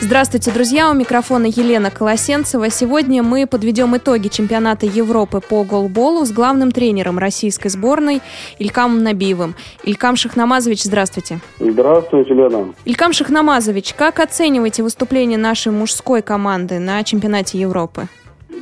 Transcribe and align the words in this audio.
Здравствуйте, 0.00 0.52
друзья! 0.52 0.90
У 0.90 0.94
микрофона 0.94 1.46
Елена 1.46 1.90
Колосенцева. 1.90 2.70
Сегодня 2.70 3.24
мы 3.24 3.48
подведем 3.48 3.96
итоги 3.96 4.28
чемпионата 4.28 4.86
Европы 4.86 5.40
по 5.40 5.64
голболу 5.64 6.24
с 6.24 6.30
главным 6.30 6.70
тренером 6.70 7.18
российской 7.18 7.68
сборной 7.68 8.20
Илькамом 8.60 9.02
Набиевым. 9.02 9.56
Илькам 9.82 10.14
Шахнамазович, 10.14 10.84
здравствуйте. 10.84 11.40
Здравствуйте, 11.58 12.32
Лена. 12.32 12.72
Илькам 12.84 13.12
Шахнамазович, 13.12 13.94
как 13.94 14.20
оцениваете 14.20 14.84
выступление 14.84 15.36
нашей 15.36 15.72
мужской 15.72 16.22
команды 16.22 16.78
на 16.78 17.02
чемпионате 17.02 17.58
Европы? 17.58 18.06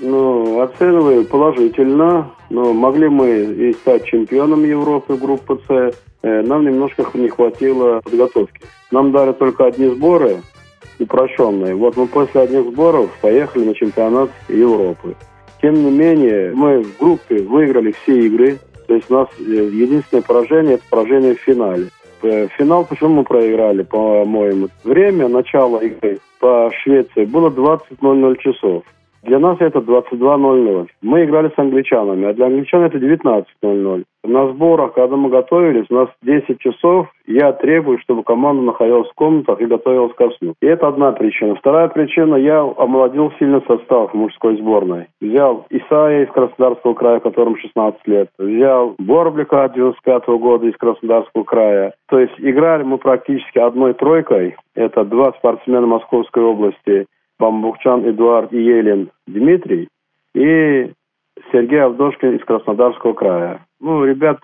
Ну, 0.00 0.62
оцениваю 0.62 1.26
положительно. 1.26 2.30
Но 2.48 2.72
могли 2.72 3.08
мы 3.08 3.28
и 3.28 3.72
стать 3.74 4.06
чемпионом 4.06 4.64
Европы 4.64 5.16
группы 5.16 5.60
С. 5.68 5.94
Э, 6.22 6.42
нам 6.42 6.64
немножко 6.64 7.04
не 7.12 7.28
хватило 7.28 8.00
подготовки. 8.00 8.62
Нам 8.90 9.12
дали 9.12 9.32
только 9.32 9.66
одни 9.66 9.88
сборы, 9.88 10.42
упрощенные. 10.98 11.74
Вот 11.74 11.96
мы 11.96 12.06
после 12.06 12.42
одних 12.42 12.64
сборов 12.66 13.10
поехали 13.20 13.64
на 13.64 13.74
чемпионат 13.74 14.30
Европы. 14.48 15.14
Тем 15.62 15.74
не 15.74 15.90
менее, 15.90 16.52
мы 16.54 16.82
в 16.82 16.98
группе 16.98 17.42
выиграли 17.42 17.92
все 18.02 18.26
игры. 18.26 18.58
То 18.86 18.94
есть 18.94 19.10
у 19.10 19.14
нас 19.14 19.28
э, 19.38 19.42
единственное 19.42 20.22
поражение– 20.22 20.74
это 20.76 20.84
поражение 20.88 21.34
в 21.34 21.40
финале. 21.40 21.88
Э, 22.22 22.48
финал 22.56 22.84
почему 22.84 23.16
мы 23.16 23.24
проиграли, 23.24 23.82
по-моему? 23.82 24.68
Время 24.84 25.28
начала 25.28 25.78
игры 25.78 26.18
по 26.40 26.70
Швеции 26.82 27.24
было 27.24 27.50
20.00 27.50 28.38
часов. 28.38 28.84
Для 29.26 29.40
нас 29.40 29.56
это 29.60 29.80
22.00. 29.80 30.88
Мы 31.02 31.24
играли 31.24 31.48
с 31.48 31.58
англичанами, 31.58 32.26
а 32.26 32.32
для 32.32 32.46
англичан 32.46 32.82
это 32.82 32.98
19.00. 32.98 34.04
На 34.24 34.48
сборах, 34.52 34.94
когда 34.94 35.16
мы 35.16 35.30
готовились, 35.30 35.86
у 35.90 35.94
нас 35.94 36.08
10 36.22 36.58
часов. 36.60 37.08
Я 37.26 37.52
требую, 37.52 37.98
чтобы 37.98 38.22
команда 38.22 38.62
находилась 38.62 39.08
в 39.08 39.14
комнатах 39.14 39.60
и 39.60 39.66
готовилась 39.66 40.14
ко 40.14 40.30
сну. 40.38 40.54
И 40.60 40.66
это 40.66 40.88
одна 40.88 41.12
причина. 41.12 41.56
Вторая 41.56 41.88
причина, 41.88 42.36
я 42.36 42.60
омолодил 42.60 43.32
сильно 43.38 43.60
состав 43.66 44.14
мужской 44.14 44.56
сборной. 44.58 45.06
Взял 45.20 45.66
Исаия 45.70 46.24
из 46.24 46.30
Краснодарского 46.30 46.94
края, 46.94 47.20
которому 47.20 47.56
16 47.56 48.00
лет. 48.06 48.28
Взял 48.38 48.94
Борблика 48.98 49.68
95 49.74 50.28
-го 50.28 50.38
года 50.38 50.66
из 50.66 50.76
Краснодарского 50.76 51.44
края. 51.44 51.94
То 52.08 52.20
есть 52.20 52.34
играли 52.38 52.84
мы 52.84 52.98
практически 52.98 53.58
одной 53.58 53.94
тройкой. 53.94 54.56
Это 54.74 55.04
два 55.04 55.32
спортсмена 55.32 55.86
Московской 55.86 56.42
области 56.42 57.06
Бамбукчан 57.38 58.08
Эдуард 58.08 58.52
и 58.52 58.58
Елен 58.58 59.10
Дмитрий 59.26 59.88
и 60.34 60.92
Сергей 61.52 61.82
Авдошкин 61.82 62.36
из 62.36 62.44
Краснодарского 62.44 63.12
края. 63.12 63.66
Ну, 63.80 64.04
ребят, 64.04 64.38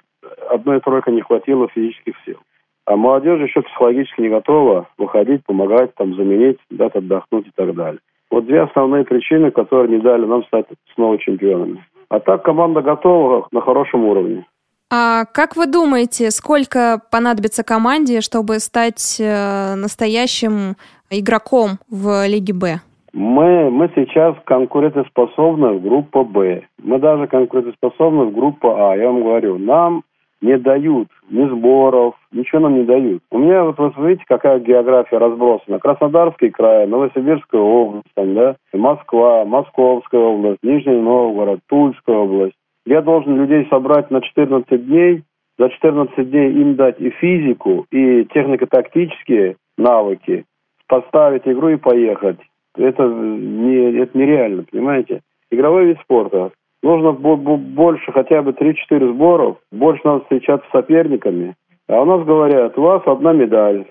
одной 0.51 0.81
тройкой 0.81 1.15
не 1.15 1.23
хватило 1.23 1.69
физических 1.69 2.15
сил. 2.25 2.39
А 2.85 2.97
молодежь 2.97 3.41
еще 3.49 3.63
психологически 3.63 4.21
не 4.23 4.29
готова 4.29 4.89
выходить, 4.99 5.45
помогать, 5.45 5.95
там, 5.95 6.15
заменить, 6.15 6.59
дать 6.71 6.95
отдохнуть 6.95 7.47
и 7.47 7.53
так 7.55 7.75
далее. 7.75 8.01
Вот 8.31 8.47
две 8.47 8.63
основные 8.63 9.05
причины, 9.05 9.51
которые 9.51 9.97
не 9.97 10.03
дали 10.03 10.25
нам 10.25 10.45
стать 10.45 10.67
снова 10.95 11.19
чемпионами. 11.19 11.85
А 12.09 12.19
так 12.19 12.45
команда 12.45 12.83
готова 12.83 13.47
на 13.53 13.61
хорошем 13.61 14.05
уровне. 14.05 14.47
А 14.91 15.25
как 15.25 15.57
вы 15.57 15.67
думаете, 15.67 16.31
сколько 16.31 17.01
понадобится 17.11 17.65
команде, 17.65 18.21
чтобы 18.21 18.59
стать 18.59 19.19
э, 19.19 19.75
настоящим 19.75 20.77
игроком 21.21 21.79
в 21.91 22.27
Лиге 22.27 22.55
Б? 22.55 22.81
Мы, 23.13 23.71
мы 23.71 23.91
сейчас 23.95 24.35
конкурентоспособны 24.45 25.75
в 25.75 25.83
группе 25.83 26.23
Б. 26.23 26.63
Мы 26.83 26.99
даже 26.99 27.27
конкурентоспособны 27.27 28.25
в 28.27 28.33
группе 28.33 28.69
А. 28.69 28.95
Я 28.97 29.09
вам 29.09 29.23
говорю, 29.23 29.59
нам 29.59 30.03
не 30.43 30.59
дают 30.59 31.09
ни 31.31 31.49
сборов, 31.49 32.15
ничего 32.33 32.63
нам 32.63 32.75
не 32.75 32.85
дают. 32.85 33.23
У 33.31 33.39
меня, 33.39 33.65
вот 33.65 33.79
вы 33.79 34.09
видите, 34.09 34.25
какая 34.27 34.59
география 34.59 35.19
разбросана. 35.19 35.79
Краснодарский 35.79 36.51
край, 36.51 36.87
Новосибирская 36.87 37.61
область, 37.61 38.09
там, 38.15 38.35
да, 38.35 38.57
Москва, 38.73 39.45
Московская 39.45 40.21
область, 40.21 40.59
Нижний 40.63 41.01
Новгород, 41.01 41.61
Тульская 41.69 42.17
область. 42.17 42.57
Я 42.85 43.01
должен 43.01 43.37
людей 43.37 43.67
собрать 43.71 44.11
на 44.11 44.21
14 44.21 44.87
дней, 44.87 45.23
за 45.59 45.69
14 45.69 46.31
дней 46.31 46.53
им 46.53 46.75
дать 46.75 47.01
и 47.01 47.11
физику, 47.11 47.87
и 47.93 48.25
технико-тактические 48.25 49.57
навыки, 49.79 50.45
поставить 50.93 51.49
игру 51.49 51.71
и 51.71 51.77
поехать. 51.77 52.39
Это, 52.77 53.05
не, 53.05 53.99
это 53.99 54.19
нереально, 54.19 54.65
понимаете? 54.71 55.23
Игровой 55.51 55.87
вид 55.87 55.99
спорта. 56.03 56.51
Нужно 56.83 57.13
больше, 57.13 58.13
хотя 58.13 58.43
бы 58.43 58.51
3-4 58.51 59.15
сборов, 59.15 59.57
больше 59.71 60.03
надо 60.05 60.21
встречаться 60.25 60.67
с 60.69 60.73
соперниками. 60.73 61.55
А 61.89 62.03
у 62.03 62.05
нас 62.05 62.27
говорят, 62.27 62.77
у 62.77 62.83
вас 62.83 63.03
одна 63.07 63.33
медаль, 63.33 63.87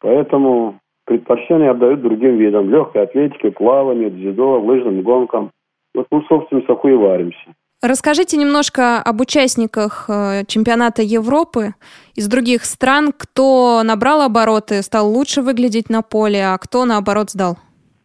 поэтому 0.00 0.76
предпочтение 1.04 1.72
отдают 1.72 2.00
другим 2.00 2.38
видам. 2.38 2.70
Легкой 2.70 3.02
атлетике, 3.02 3.50
плаванию, 3.50 4.10
дзюдо, 4.10 4.58
лыжным 4.58 5.02
гонкам. 5.02 5.50
Вот 5.94 6.06
мы, 6.10 6.24
собственно, 6.26 6.60
и 6.60 6.92
варимся. 6.94 7.54
Расскажите 7.82 8.38
немножко 8.38 9.02
об 9.02 9.20
участниках 9.20 10.08
э, 10.08 10.44
чемпионата 10.46 11.02
Европы 11.02 11.74
из 12.14 12.26
других 12.26 12.64
стран. 12.64 13.12
Кто 13.16 13.82
набрал 13.84 14.22
обороты, 14.22 14.82
стал 14.82 15.10
лучше 15.10 15.42
выглядеть 15.42 15.90
на 15.90 16.00
поле, 16.00 16.42
а 16.42 16.56
кто, 16.56 16.86
наоборот, 16.86 17.30
сдал? 17.30 17.56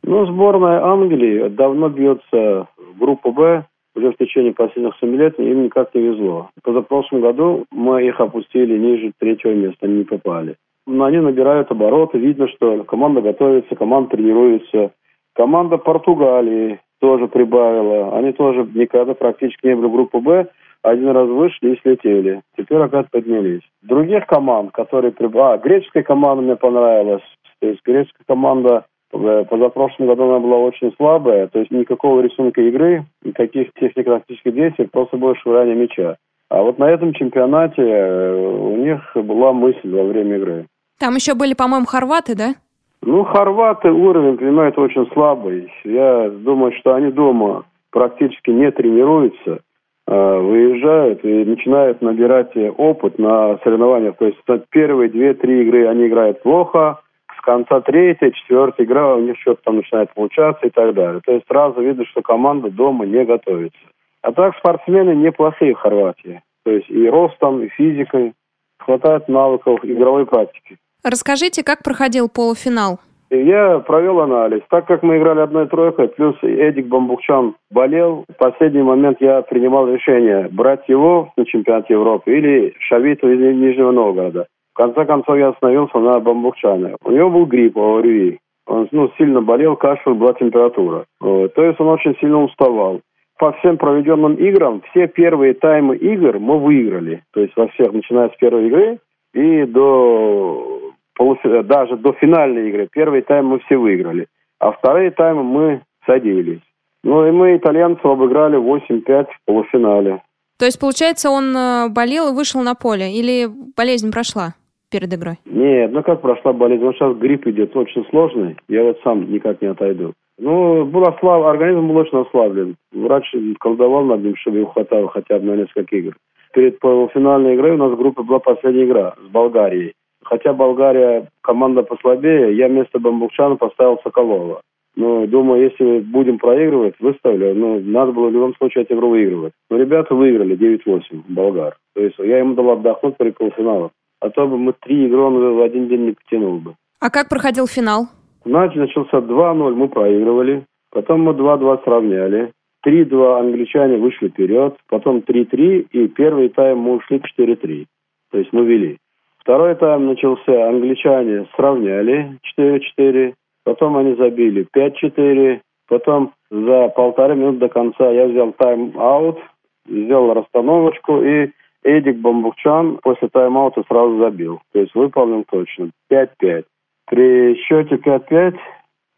Ну, 0.03 0.25
сборная 0.25 0.83
Англии 0.83 1.47
давно 1.47 1.89
бьется 1.89 2.67
в 2.77 2.99
группу 2.99 3.31
«Б». 3.31 3.65
Уже 3.95 4.11
в 4.11 4.17
течение 4.17 4.53
последних 4.53 4.93
7 4.99 5.15
лет 5.15 5.39
им 5.39 5.63
никак 5.63 5.93
не 5.93 6.01
везло. 6.01 6.49
Позапрошлом 6.63 7.21
году 7.21 7.65
мы 7.71 8.05
их 8.07 8.19
опустили 8.19 8.77
ниже 8.77 9.11
третьего 9.19 9.53
места, 9.53 9.85
они 9.85 9.99
не 9.99 10.03
попали. 10.03 10.55
Но 10.87 11.05
они 11.05 11.17
набирают 11.17 11.71
обороты, 11.71 12.17
видно, 12.17 12.47
что 12.47 12.83
команда 12.85 13.21
готовится, 13.21 13.75
команда 13.75 14.15
тренируется. 14.15 14.91
Команда 15.33 15.77
Португалии 15.77 16.79
тоже 17.01 17.27
прибавила. 17.27 18.17
Они 18.17 18.31
тоже 18.31 18.65
никогда 18.73 19.13
практически 19.13 19.65
не 19.65 19.75
были 19.75 19.87
в 19.87 19.91
группе 19.91 20.19
«Б», 20.19 20.47
один 20.83 21.09
раз 21.09 21.27
вышли 21.27 21.73
и 21.73 21.79
слетели. 21.81 22.41
Теперь 22.57 22.79
опять 22.79 23.09
поднялись. 23.11 23.61
Других 23.81 24.25
команд, 24.27 24.71
которые 24.71 25.11
прибавили... 25.11 25.55
А, 25.55 25.57
греческая 25.57 26.03
команда 26.03 26.43
мне 26.43 26.55
понравилась. 26.55 27.23
То 27.59 27.67
есть 27.67 27.81
греческая 27.85 28.25
команда 28.27 28.85
э, 29.13 29.45
позапрошлом 29.49 30.07
году 30.07 30.23
она 30.23 30.39
была 30.39 30.57
очень 30.57 30.91
слабая, 30.97 31.47
то 31.47 31.59
есть 31.59 31.69
никакого 31.69 32.21
рисунка 32.21 32.61
игры, 32.61 33.05
никаких 33.23 33.69
технико-тактических 33.79 34.53
действий, 34.53 34.87
просто 34.87 35.17
больше 35.17 35.41
швыряние 35.41 35.75
мяча. 35.75 36.17
А 36.49 36.63
вот 36.63 36.79
на 36.79 36.89
этом 36.89 37.13
чемпионате 37.13 37.81
э, 37.81 38.35
у 38.35 38.77
них 38.77 38.99
была 39.15 39.53
мысль 39.53 39.95
во 39.95 40.05
время 40.05 40.37
игры. 40.37 40.65
Там 40.99 41.15
еще 41.15 41.35
были, 41.35 41.53
по-моему, 41.53 41.85
хорваты, 41.85 42.35
да? 42.35 42.55
Ну, 43.03 43.23
хорваты 43.23 43.91
уровень, 43.91 44.37
понимаете, 44.37 44.79
очень 44.79 45.09
слабый. 45.11 45.73
Я 45.83 46.29
думаю, 46.29 46.71
что 46.73 46.93
они 46.93 47.11
дома 47.11 47.65
практически 47.91 48.51
не 48.51 48.69
тренируются, 48.71 49.59
а 50.07 50.39
выезжают 50.39 51.25
и 51.25 51.45
начинают 51.45 52.01
набирать 52.01 52.55
опыт 52.77 53.17
на 53.17 53.57
соревнованиях. 53.63 54.17
То 54.17 54.25
есть 54.27 54.37
первые 54.69 55.09
две-три 55.09 55.63
игры 55.63 55.87
они 55.87 56.07
играют 56.07 56.43
плохо, 56.43 56.99
с 57.35 57.41
конца 57.41 57.81
третьей, 57.81 58.33
четвертой 58.33 58.85
игра 58.85 59.15
у 59.15 59.19
них 59.19 59.35
что-то 59.39 59.61
там 59.63 59.77
начинает 59.77 60.13
получаться 60.13 60.67
и 60.67 60.69
так 60.69 60.93
далее. 60.93 61.21
То 61.25 61.31
есть 61.31 61.47
сразу 61.47 61.81
видно, 61.81 62.05
что 62.05 62.21
команда 62.21 62.69
дома 62.69 63.05
не 63.07 63.25
готовится. 63.25 63.79
А 64.21 64.31
так 64.31 64.55
спортсмены 64.57 65.15
неплохие 65.15 65.73
в 65.73 65.79
Хорватии. 65.79 66.43
То 66.63 66.71
есть 66.71 66.89
и 66.89 67.09
ростом, 67.09 67.63
и 67.63 67.69
физикой. 67.69 68.33
Хватает 68.77 69.27
навыков 69.27 69.79
игровой 69.83 70.25
практики. 70.25 70.77
Расскажите, 71.03 71.63
как 71.63 71.83
проходил 71.83 72.29
полуфинал? 72.29 72.99
Я 73.31 73.79
провел 73.79 74.19
анализ. 74.19 74.61
Так 74.69 74.85
как 74.87 75.03
мы 75.03 75.17
играли 75.17 75.39
одной 75.39 75.65
тройкой, 75.67 76.09
плюс 76.09 76.35
Эдик 76.43 76.87
Бамбукчан 76.87 77.55
болел, 77.71 78.25
в 78.27 78.37
последний 78.37 78.83
момент 78.83 79.17
я 79.21 79.41
принимал 79.41 79.87
решение 79.87 80.49
брать 80.51 80.87
его 80.89 81.31
на 81.37 81.45
чемпионат 81.45 81.89
Европы 81.89 82.37
или 82.37 82.73
Шавиту 82.79 83.31
из 83.31 83.39
Нижнего 83.39 83.91
Новгорода. 83.91 84.47
В 84.73 84.77
конце 84.77 85.05
концов 85.05 85.37
я 85.37 85.49
остановился 85.49 85.97
на 85.97 86.19
Бамбукчане. 86.19 86.97
У 87.05 87.11
него 87.11 87.29
был 87.29 87.45
грипп, 87.45 87.77
ОРВИ. 87.77 88.39
Он 88.67 88.87
ну, 88.91 89.09
сильно 89.17 89.41
болел, 89.41 89.77
кашель, 89.77 90.13
была 90.13 90.33
температура. 90.33 91.05
Вот. 91.21 91.53
То 91.53 91.63
есть 91.63 91.79
он 91.79 91.87
очень 91.87 92.15
сильно 92.19 92.43
уставал. 92.43 92.99
По 93.39 93.53
всем 93.53 93.77
проведенным 93.77 94.35
играм, 94.35 94.81
все 94.91 95.07
первые 95.07 95.53
таймы 95.53 95.95
игр 95.95 96.37
мы 96.37 96.59
выиграли. 96.59 97.23
То 97.33 97.39
есть 97.39 97.53
во 97.55 97.67
всех, 97.69 97.93
начиная 97.93 98.29
с 98.29 98.35
первой 98.35 98.67
игры 98.67 98.99
и 99.33 99.63
до 99.63 100.80
полуфи... 101.15 101.61
даже 101.63 101.97
до 101.97 102.13
финальной 102.13 102.69
игры. 102.69 102.87
Первый 102.91 103.21
тайм 103.21 103.47
мы 103.47 103.59
все 103.59 103.77
выиграли, 103.77 104.27
а 104.59 104.71
вторые 104.71 105.11
таймы 105.11 105.43
мы 105.43 105.81
садились. 106.05 106.61
Ну 107.03 107.27
и 107.27 107.31
мы 107.31 107.57
итальянцев 107.57 108.05
обыграли 108.05 108.57
8-5 108.57 109.25
в 109.25 109.45
полуфинале. 109.45 110.21
То 110.59 110.65
есть, 110.65 110.79
получается, 110.79 111.31
он 111.31 111.55
э, 111.57 111.89
болел 111.89 112.29
и 112.29 112.35
вышел 112.35 112.61
на 112.61 112.75
поле? 112.75 113.11
Или 113.11 113.47
болезнь 113.75 114.11
прошла 114.11 114.53
перед 114.91 115.11
игрой? 115.11 115.39
Нет, 115.45 115.91
ну 115.91 116.03
как 116.03 116.21
прошла 116.21 116.53
болезнь? 116.53 116.83
Вот 116.83 116.95
сейчас 116.95 117.17
грипп 117.17 117.47
идет 117.47 117.75
очень 117.75 118.05
сложный. 118.11 118.57
Я 118.67 118.83
вот 118.83 118.99
сам 119.03 119.31
никак 119.31 119.59
не 119.61 119.69
отойду. 119.69 120.13
Ну, 120.37 120.85
был 120.85 121.03
ослаб... 121.03 121.45
организм 121.45 121.87
был 121.87 121.97
очень 121.97 122.19
ослаблен. 122.19 122.75
Врач 122.91 123.33
колдовал 123.59 124.03
над 124.03 124.23
ним, 124.23 124.35
чтобы 124.35 124.57
его 124.57 124.71
хватало 124.71 125.09
хотя 125.09 125.39
бы 125.39 125.45
на 125.45 125.55
несколько 125.55 125.95
игр. 125.95 126.15
Перед 126.53 126.79
полуфинальной 126.79 127.55
игрой 127.55 127.71
у 127.71 127.77
нас 127.77 127.91
в 127.91 127.97
группе 127.97 128.21
была 128.21 128.39
последняя 128.39 128.85
игра 128.85 129.15
с 129.25 129.31
Болгарией 129.31 129.93
хотя 130.31 130.53
Болгария 130.53 131.27
команда 131.41 131.83
послабее, 131.83 132.55
я 132.55 132.69
вместо 132.69 132.99
Бамбукчана 132.99 133.57
поставил 133.57 133.99
Соколова. 134.01 134.61
Но 134.95 135.25
думаю, 135.27 135.63
если 135.63 135.99
будем 135.99 136.37
проигрывать, 136.37 136.95
выставлю. 136.99 137.53
Ну, 137.53 137.79
надо 137.79 138.11
было 138.13 138.27
в 138.27 138.31
любом 138.31 138.55
случае 138.55 138.83
эту 138.83 138.95
игру 138.95 139.09
выигрывать. 139.09 139.53
Но 139.69 139.77
ребята 139.77 140.15
выиграли 140.15 140.57
9-8, 140.57 141.23
болгар. 141.27 141.75
То 141.95 142.01
есть 142.01 142.17
я 142.19 142.39
ему 142.39 142.55
дал 142.55 142.71
отдохнуть 142.71 143.17
при 143.17 143.31
полуфинала. 143.31 143.91
А 144.21 144.29
то 144.29 144.47
бы 144.47 144.57
мы 144.57 144.73
три 144.73 145.05
игры 145.05 145.19
он 145.19 145.55
в 145.55 145.61
один 145.61 145.87
день 145.87 146.05
не 146.05 146.11
потянул 146.11 146.59
бы. 146.59 146.75
А 146.99 147.09
как 147.09 147.29
проходил 147.29 147.67
финал? 147.67 148.07
Матч 148.45 148.75
начался 148.75 149.17
2-0, 149.17 149.75
мы 149.75 149.87
проигрывали. 149.87 150.65
Потом 150.91 151.23
мы 151.23 151.33
2-2 151.33 151.83
сравняли. 151.83 152.51
3-2 152.85 153.39
англичане 153.39 153.97
вышли 153.97 154.29
вперед. 154.29 154.75
Потом 154.89 155.19
3-3. 155.19 155.87
И 155.91 156.07
первый 156.09 156.49
тайм 156.49 156.79
мы 156.79 156.95
ушли 156.95 157.21
4-3. 157.37 157.85
То 158.31 158.37
есть 158.37 158.51
мы 158.53 158.65
вели. 158.65 158.97
Второй 159.41 159.75
тайм 159.75 160.07
начался. 160.07 160.69
Англичане 160.69 161.47
сравняли 161.55 162.37
4-4. 162.59 163.33
Потом 163.63 163.97
они 163.97 164.15
забили 164.15 164.67
5-4. 164.75 165.61
Потом 165.87 166.33
за 166.49 166.89
полторы 166.89 167.35
минуты 167.35 167.59
до 167.59 167.69
конца 167.69 168.09
я 168.11 168.27
взял 168.27 168.53
тайм-аут, 168.53 169.39
сделал 169.87 170.33
расстановочку 170.33 171.21
и 171.21 171.49
Эдик 171.83 172.17
Бамбукчан 172.17 172.99
после 173.01 173.27
тайм-аута 173.29 173.83
сразу 173.87 174.19
забил. 174.19 174.61
То 174.71 174.79
есть 174.79 174.93
выполнил 174.93 175.43
точно. 175.49 175.89
5-5. 176.11 176.65
При 177.07 177.55
счете 177.63 177.95
5-5 177.95 178.55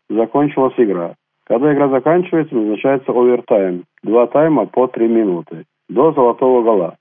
закончилась 0.09 0.73
игра. 0.77 1.15
Когда 1.45 1.73
игра 1.73 1.89
заканчивается, 1.89 2.55
назначается 2.55 3.11
овертайм. 3.11 3.83
Два 4.01 4.27
тайма 4.27 4.65
по 4.65 4.87
три 4.87 5.07
минуты. 5.07 5.65
До 5.89 6.13
золотого 6.13 6.63
гола. 6.63 6.95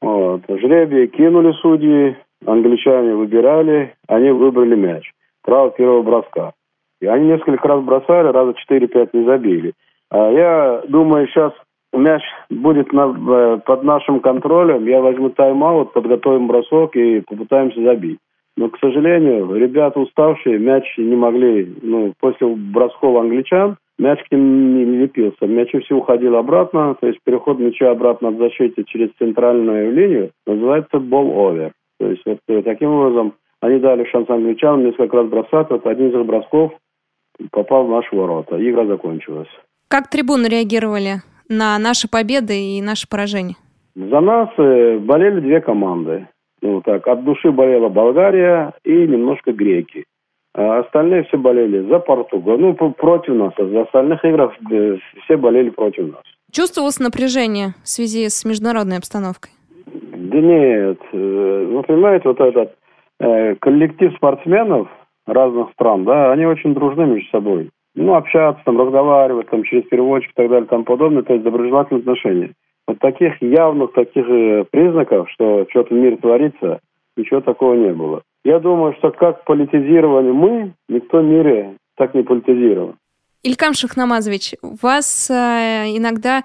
Вот. 0.00 0.42
Жребий 0.48 1.08
кинули 1.08 1.52
судьи, 1.60 2.16
англичане 2.46 3.14
выбирали, 3.14 3.94
они 4.08 4.30
выбрали 4.30 4.74
мяч. 4.74 5.10
Право 5.42 5.70
первого 5.70 6.02
броска. 6.02 6.52
И 7.00 7.06
они 7.06 7.28
несколько 7.28 7.66
раз 7.66 7.82
бросали, 7.82 8.28
раза 8.28 8.54
4-5 8.70 9.10
не 9.12 9.24
забили. 9.24 9.72
А 10.10 10.30
я 10.30 10.82
думаю, 10.88 11.26
сейчас 11.28 11.52
мяч 11.92 12.22
будет 12.50 12.92
на, 12.92 13.14
э, 13.16 13.60
под 13.64 13.84
нашим 13.84 14.20
контролем, 14.20 14.86
я 14.86 15.00
возьму 15.00 15.30
тайм-аут, 15.30 15.92
подготовим 15.92 16.46
бросок 16.46 16.96
и 16.96 17.20
попытаемся 17.20 17.82
забить. 17.82 18.18
Но, 18.56 18.68
к 18.68 18.78
сожалению, 18.78 19.54
ребята 19.54 20.00
уставшие, 20.00 20.58
мяч 20.58 20.84
не 20.98 21.16
могли, 21.16 21.72
ну, 21.82 22.12
после 22.20 22.46
бросков 22.48 23.16
англичан, 23.16 23.76
мяч 23.98 24.20
к 24.28 24.32
ним 24.32 24.76
не 24.76 24.84
лепился. 24.98 25.46
Мяч 25.46 25.70
все 25.84 25.94
уходил 25.94 26.36
обратно, 26.36 26.96
то 27.00 27.06
есть 27.06 27.20
переход 27.24 27.58
мяча 27.58 27.90
обратно 27.90 28.28
от 28.28 28.38
защиты 28.38 28.84
через 28.84 29.10
центральную 29.18 29.92
линию 29.92 30.30
называется 30.46 30.98
ball-over. 30.98 31.70
То 32.00 32.10
есть 32.10 32.22
вот 32.24 32.38
э, 32.48 32.62
таким 32.62 32.90
образом 32.90 33.34
они 33.60 33.78
дали 33.78 34.04
шанс 34.06 34.28
англичанам 34.30 34.86
несколько 34.86 35.18
раз 35.18 35.28
бросать. 35.28 35.68
Вот 35.68 35.86
один 35.86 36.08
из 36.08 36.26
бросков 36.26 36.72
попал 37.50 37.86
в 37.86 37.90
наши 37.90 38.16
ворота. 38.16 38.56
Игра 38.56 38.86
закончилась. 38.86 39.48
Как 39.88 40.08
трибуны 40.08 40.46
реагировали 40.46 41.16
на 41.48 41.78
наши 41.78 42.08
победы 42.08 42.58
и 42.58 42.80
наше 42.80 43.06
поражение? 43.06 43.56
За 43.94 44.20
нас 44.20 44.48
э, 44.56 44.98
болели 44.98 45.40
две 45.40 45.60
команды. 45.60 46.26
Ну, 46.62 46.80
так, 46.80 47.06
от 47.06 47.24
души 47.24 47.50
болела 47.50 47.90
Болгария 47.90 48.72
и 48.82 48.92
немножко 48.92 49.52
греки. 49.52 50.04
А 50.54 50.80
остальные 50.80 51.24
все 51.24 51.36
болели 51.36 51.86
за 51.86 51.98
Португалию. 51.98 52.76
Ну, 52.80 52.92
против 52.92 53.34
нас. 53.34 53.52
А 53.58 53.66
за 53.66 53.82
остальных 53.82 54.24
играх 54.24 54.52
э, 54.70 54.96
все 55.24 55.36
болели 55.36 55.68
против 55.68 56.12
нас. 56.12 56.22
Чувствовалось 56.50 56.98
напряжение 56.98 57.74
в 57.84 57.88
связи 57.88 58.28
с 58.28 58.44
международной 58.46 58.96
обстановкой? 58.96 59.52
Да 60.30 60.40
нет. 60.40 60.98
Э, 61.12 61.66
вы 61.72 61.82
понимаете, 61.82 62.28
вот 62.28 62.40
этот 62.40 62.76
э, 63.18 63.56
коллектив 63.56 64.14
спортсменов 64.14 64.88
разных 65.26 65.72
стран, 65.72 66.04
да, 66.04 66.30
они 66.30 66.46
очень 66.46 66.72
дружны 66.72 67.04
между 67.06 67.28
собой. 67.30 67.70
Ну, 67.96 68.14
общаться, 68.14 68.62
там, 68.64 68.80
разговаривать, 68.80 69.50
там, 69.50 69.64
через 69.64 69.82
переводчик 69.88 70.30
и 70.30 70.34
так 70.34 70.48
далее, 70.48 70.68
там 70.68 70.84
подобное, 70.84 71.24
то 71.24 71.32
есть 71.32 71.44
доброжелательные 71.44 72.00
отношения. 72.00 72.52
Вот 72.86 73.00
таких 73.00 73.42
явных 73.42 73.92
таких 73.92 74.24
э, 74.28 74.64
признаков, 74.70 75.28
что 75.32 75.66
что-то 75.70 75.92
в 75.92 75.98
мире 75.98 76.16
творится, 76.16 76.78
ничего 77.16 77.40
такого 77.40 77.74
не 77.74 77.92
было. 77.92 78.22
Я 78.44 78.60
думаю, 78.60 78.94
что 78.98 79.10
как 79.10 79.44
политизировали 79.44 80.30
мы, 80.30 80.74
никто 80.88 81.18
в 81.18 81.24
мире 81.24 81.74
так 81.96 82.14
не 82.14 82.22
политизировал. 82.22 82.94
Илькам 83.42 83.74
Шахнамазович, 83.74 84.54
вас 84.80 85.28
э, 85.28 85.96
иногда 85.96 86.42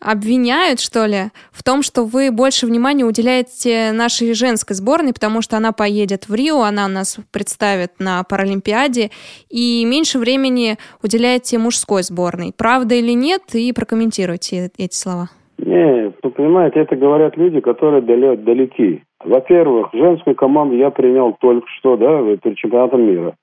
обвиняют, 0.00 0.80
что 0.80 1.06
ли, 1.06 1.30
в 1.52 1.62
том, 1.62 1.82
что 1.82 2.04
вы 2.04 2.30
больше 2.32 2.66
внимания 2.66 3.04
уделяете 3.04 3.92
нашей 3.92 4.34
женской 4.34 4.74
сборной, 4.74 5.12
потому 5.12 5.42
что 5.42 5.56
она 5.56 5.72
поедет 5.72 6.28
в 6.28 6.34
Рио, 6.34 6.62
она 6.62 6.88
нас 6.88 7.18
представит 7.32 7.92
на 7.98 8.24
Паралимпиаде, 8.24 9.10
и 9.50 9.84
меньше 9.84 10.18
времени 10.18 10.76
уделяете 11.02 11.58
мужской 11.58 12.02
сборной. 12.02 12.52
Правда 12.56 12.94
или 12.94 13.12
нет? 13.12 13.42
И 13.54 13.72
прокомментируйте 13.72 14.70
эти 14.78 14.94
слова. 14.94 15.28
Нет, 15.58 16.14
ну, 16.22 16.30
понимаете, 16.30 16.80
это 16.80 16.96
говорят 16.96 17.36
люди, 17.36 17.60
которые 17.60 18.00
далеки. 18.00 19.02
Во-первых, 19.22 19.88
женскую 19.92 20.34
команду 20.34 20.74
я 20.76 20.90
принял 20.90 21.36
только 21.38 21.66
что, 21.78 21.96
да, 21.96 22.22
перед 22.36 22.56
чемпионатом 22.56 23.02
мира. 23.02 23.34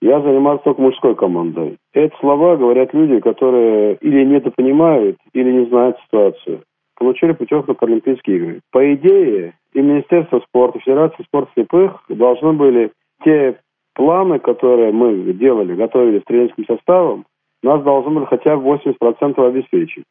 Я 0.00 0.20
занимался 0.20 0.64
только 0.64 0.82
мужской 0.82 1.14
командой. 1.14 1.78
Эти 1.92 2.14
слова 2.20 2.56
говорят 2.56 2.92
люди, 2.92 3.20
которые 3.20 3.96
или 3.96 4.24
недопонимают, 4.24 5.16
или 5.32 5.50
не 5.50 5.66
знают 5.66 5.98
ситуацию. 6.06 6.62
Получили 6.96 7.32
путевку 7.32 7.68
на 7.68 7.74
Паралимпийские 7.74 8.36
игры. 8.36 8.60
По 8.70 8.94
идее, 8.94 9.54
и 9.72 9.80
Министерство 9.80 10.40
спорта, 10.40 10.78
и 10.78 10.82
Федерация 10.82 11.24
спорта 11.24 11.50
слепых 11.54 12.04
должны 12.08 12.52
были 12.52 12.92
те 13.24 13.58
планы, 13.94 14.38
которые 14.38 14.92
мы 14.92 15.32
делали, 15.32 15.74
готовили 15.74 16.20
с 16.20 16.24
тренерским 16.24 16.66
составом, 16.66 17.24
нас 17.62 17.82
должны 17.82 18.10
были 18.10 18.24
хотя 18.26 18.56
бы 18.56 18.74
80% 18.74 19.46
обеспечить. 19.46 20.04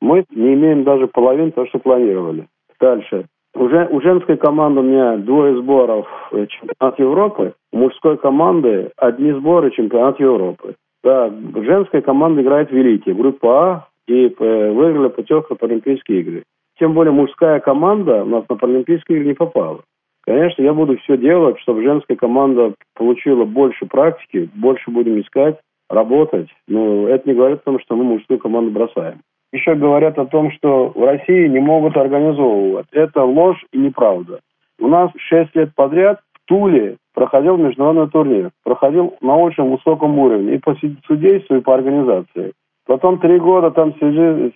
Мы 0.00 0.24
не 0.30 0.54
имеем 0.54 0.84
даже 0.84 1.06
половины 1.06 1.50
того, 1.50 1.66
что 1.66 1.78
планировали. 1.78 2.46
Дальше. 2.78 3.26
Уже 3.54 3.88
у 3.90 4.00
женской 4.00 4.36
команды 4.36 4.80
у 4.80 4.82
меня 4.82 5.16
двое 5.16 5.56
сборов 5.56 6.06
э, 6.32 6.46
чемпионат 6.46 6.98
Европы, 6.98 7.54
у 7.72 7.78
мужской 7.78 8.16
команды 8.16 8.90
одни 8.96 9.32
сборы 9.32 9.70
чемпионат 9.70 10.20
Европы. 10.20 10.74
Да, 11.02 11.32
женская 11.54 12.02
команда 12.02 12.42
играет 12.42 12.70
в 12.70 12.72
Великий, 12.72 13.12
группа 13.12 13.48
А, 13.48 13.88
и 14.06 14.26
э, 14.26 14.70
выиграли 14.70 15.08
путевку 15.08 15.54
на 15.54 15.56
Паралимпийские 15.56 16.20
игры. 16.20 16.42
Тем 16.78 16.94
более 16.94 17.12
мужская 17.12 17.60
команда 17.60 18.22
у 18.22 18.26
нас 18.26 18.44
на 18.48 18.56
Паралимпийские 18.56 19.18
игры 19.18 19.28
не 19.28 19.34
попала. 19.34 19.80
Конечно, 20.24 20.62
я 20.62 20.74
буду 20.74 20.98
все 20.98 21.16
делать, 21.16 21.58
чтобы 21.60 21.82
женская 21.82 22.16
команда 22.16 22.74
получила 22.94 23.44
больше 23.44 23.86
практики, 23.86 24.50
больше 24.54 24.90
будем 24.90 25.18
искать, 25.20 25.58
работать. 25.88 26.48
Но 26.66 27.08
это 27.08 27.28
не 27.28 27.34
говорит 27.34 27.60
о 27.60 27.64
том, 27.64 27.80
что 27.80 27.96
мы 27.96 28.04
мужскую 28.04 28.38
команду 28.38 28.70
бросаем 28.70 29.20
еще 29.52 29.74
говорят 29.74 30.18
о 30.18 30.26
том, 30.26 30.50
что 30.52 30.92
в 30.94 31.04
России 31.04 31.48
не 31.48 31.60
могут 31.60 31.96
организовывать. 31.96 32.86
Это 32.92 33.24
ложь 33.24 33.64
и 33.72 33.78
неправда. 33.78 34.40
У 34.80 34.88
нас 34.88 35.10
шесть 35.16 35.54
лет 35.54 35.74
подряд 35.74 36.20
в 36.34 36.48
Туле 36.48 36.96
проходил 37.14 37.56
международный 37.56 38.08
турнир. 38.08 38.50
Проходил 38.64 39.16
на 39.20 39.36
очень 39.36 39.64
высоком 39.64 40.18
уровне 40.18 40.54
и 40.54 40.58
по 40.58 40.76
судейству, 41.06 41.56
и 41.56 41.60
по 41.60 41.74
организации. 41.74 42.52
Потом 42.86 43.18
три 43.18 43.38
года 43.38 43.70
там 43.70 43.94
связи 43.98 44.52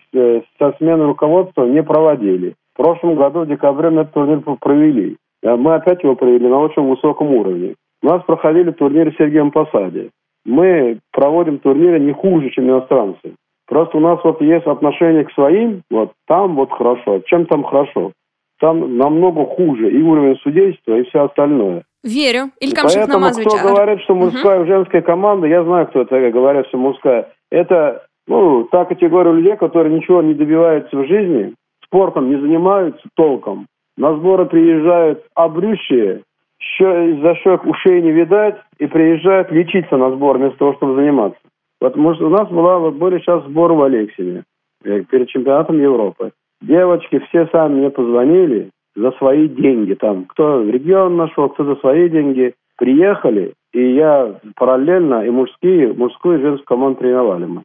со 0.59 0.73
сменой 0.79 1.07
руководства 1.07 1.65
не 1.67 1.83
проводили. 1.83 2.55
В 2.75 2.77
прошлом 2.79 3.17
году 3.17 3.41
в 3.41 3.47
декабре 3.47 3.91
мы 3.91 4.03
этот 4.03 4.15
турнир 4.15 4.41
провели. 4.61 5.17
А 5.45 5.57
мы 5.57 5.75
опять 5.75 6.03
его 6.03 6.15
провели 6.15 6.49
на 6.49 6.59
очень 6.59 6.83
высоком 6.83 7.35
уровне. 7.35 7.75
У 8.03 8.07
нас 8.07 8.23
проходили 8.25 8.71
турниры 8.71 9.11
в 9.11 9.17
Сергеем 9.17 9.51
Посаде. 9.51 10.11
Мы 10.45 10.99
проводим 11.13 11.59
турниры 11.59 12.01
не 12.01 12.13
хуже, 12.13 12.51
чем 12.51 12.69
иностранцы. 12.69 13.35
Просто 13.73 13.97
у 13.97 14.01
нас 14.01 14.19
вот 14.23 14.39
есть 14.43 14.67
отношение 14.67 15.25
к 15.25 15.33
своим, 15.33 15.81
вот 15.91 16.13
там 16.27 16.57
вот 16.57 16.71
хорошо. 16.73 17.21
Чем 17.25 17.47
там 17.47 17.65
хорошо? 17.65 18.13
Там 18.61 18.99
намного 18.99 19.47
хуже 19.47 19.91
и 19.91 20.03
уровень 20.03 20.37
судейства, 20.43 20.99
и 20.99 21.05
все 21.05 21.25
остальное. 21.25 21.83
Верю. 22.05 22.51
Илькам 22.61 22.85
Поэтому 22.85 23.31
кто 23.31 23.57
говорит, 23.67 24.03
что 24.03 24.15
мужская 24.15 24.61
угу. 24.61 24.67
женская 24.67 25.01
команда, 25.01 25.47
я 25.47 25.65
знаю, 25.65 25.87
кто 25.87 26.03
это 26.03 26.31
говорят, 26.31 26.67
что 26.67 26.77
мужская. 26.77 27.33
Это, 27.51 28.05
ну, 28.27 28.65
та 28.65 28.85
категория 28.85 29.33
людей, 29.33 29.57
которые 29.57 29.97
ничего 29.97 30.21
не 30.21 30.35
добиваются 30.35 30.95
в 30.95 31.07
жизни, 31.07 31.55
спортом 31.83 32.29
не 32.29 32.39
занимаются 32.39 33.09
толком. 33.17 33.69
На 33.97 34.15
сборы 34.17 34.45
приезжают 34.45 35.25
обрющие, 35.35 36.21
за 36.79 37.35
щек 37.37 37.65
ушей 37.65 38.03
не 38.03 38.11
видать, 38.11 38.57
и 38.79 38.87
приезжают 38.87 39.51
лечиться 39.51 39.97
на 39.97 40.11
сбор 40.11 40.37
вместо 40.37 40.59
того, 40.59 40.75
чтобы 40.75 40.95
заниматься. 40.95 41.39
Вот 41.83 41.97
может, 41.97 42.23
у 42.23 42.29
нас 42.29 42.49
была, 42.49 42.79
вот 42.79 42.95
были 42.95 43.19
сейчас 43.19 43.43
сборы 43.43 43.75
в 43.75 43.83
Алексине 43.83 44.45
э, 44.85 45.03
перед 45.03 45.29
чемпионатом 45.29 45.81
Европы. 45.81 46.31
Девочки 46.61 47.19
все 47.27 47.49
сами 47.49 47.75
мне 47.75 47.91
позвонили 47.91 48.71
за 48.95 49.11
свои 49.19 49.49
деньги. 49.49 49.95
Там 49.95 50.27
кто 50.27 50.63
регион 50.63 51.17
нашел, 51.17 51.49
кто 51.49 51.65
за 51.65 51.75
свои 51.81 52.09
деньги. 52.09 52.55
Приехали, 52.79 53.55
и 53.73 53.95
я 53.95 54.33
параллельно 54.55 55.27
и 55.27 55.31
мужские, 55.31 55.93
мужскую 55.93 56.39
и 56.39 56.43
женскую 56.43 56.67
команду 56.67 57.01
тренировали 57.01 57.47
мы. 57.47 57.63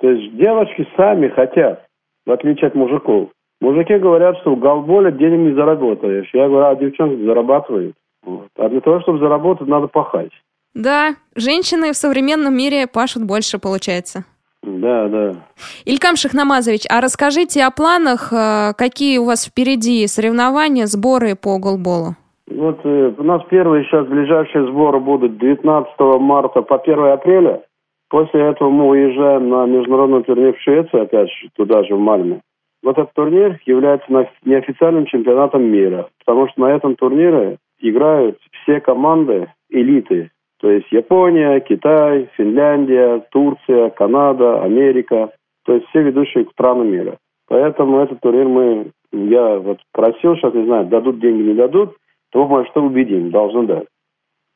То 0.00 0.10
есть 0.10 0.36
девочки 0.36 0.88
сами 0.96 1.28
хотят, 1.28 1.86
в 2.26 2.32
отличие 2.32 2.66
от 2.66 2.74
мужиков. 2.74 3.28
Мужики 3.60 3.96
говорят, 3.98 4.36
что 4.38 4.56
в 4.56 4.58
голболе 4.58 5.12
денег 5.12 5.38
не 5.50 5.54
заработаешь. 5.54 6.28
Я 6.34 6.48
говорю, 6.48 6.66
а 6.66 6.74
девчонки 6.74 7.22
зарабатывают. 7.22 7.94
Вот. 8.24 8.48
А 8.58 8.68
для 8.68 8.80
того, 8.80 9.00
чтобы 9.02 9.20
заработать, 9.20 9.68
надо 9.68 9.86
пахать. 9.86 10.32
Да, 10.74 11.16
женщины 11.34 11.92
в 11.92 11.96
современном 11.96 12.56
мире 12.56 12.86
пашут 12.86 13.24
больше, 13.24 13.58
получается. 13.58 14.24
Да, 14.62 15.08
да. 15.08 15.36
Илькам 15.84 16.16
Шахнамазович, 16.16 16.84
а 16.90 17.00
расскажите 17.00 17.64
о 17.64 17.70
планах, 17.70 18.32
э, 18.32 18.72
какие 18.76 19.18
у 19.18 19.24
вас 19.24 19.46
впереди 19.46 20.06
соревнования, 20.06 20.86
сборы 20.86 21.34
по 21.34 21.58
голболу? 21.58 22.14
Вот 22.46 22.80
э, 22.84 23.12
у 23.16 23.22
нас 23.22 23.42
первые 23.48 23.84
сейчас 23.84 24.06
ближайшие 24.06 24.66
сборы 24.66 25.00
будут 25.00 25.38
19 25.38 25.94
марта 26.20 26.62
по 26.62 26.76
1 26.76 26.98
апреля. 27.12 27.62
После 28.10 28.40
этого 28.40 28.70
мы 28.70 28.88
уезжаем 28.88 29.48
на 29.48 29.66
международный 29.66 30.24
турнир 30.24 30.54
в 30.54 30.60
Швеции, 30.60 31.00
опять 31.00 31.28
же, 31.28 31.48
туда 31.56 31.84
же, 31.84 31.94
в 31.94 32.00
Мальме. 32.00 32.40
Вот 32.82 32.98
этот 32.98 33.14
турнир 33.14 33.60
является 33.66 34.06
неофициальным 34.44 35.06
чемпионатом 35.06 35.62
мира, 35.62 36.08
потому 36.18 36.48
что 36.48 36.60
на 36.60 36.66
этом 36.74 36.96
турнире 36.96 37.58
играют 37.78 38.38
все 38.62 38.80
команды 38.80 39.52
элиты. 39.70 40.30
То 40.60 40.70
есть 40.70 40.86
Япония, 40.92 41.60
Китай, 41.60 42.28
Финляндия, 42.36 43.24
Турция, 43.30 43.90
Канада, 43.90 44.62
Америка. 44.62 45.30
То 45.64 45.74
есть 45.74 45.86
все 45.88 46.02
ведущие 46.02 46.44
страны 46.52 46.84
мира. 46.84 47.16
Поэтому 47.48 47.98
этот 47.98 48.20
турнир 48.20 48.46
мы, 48.46 48.90
я 49.12 49.58
вот 49.58 49.78
просил, 49.92 50.36
сейчас 50.36 50.54
не 50.54 50.64
знаю, 50.64 50.86
дадут 50.86 51.18
деньги, 51.18 51.42
не 51.42 51.54
дадут, 51.54 51.96
думаю, 52.32 52.66
что 52.66 52.82
убедим, 52.82 53.30
должны 53.30 53.66
дать. 53.66 53.86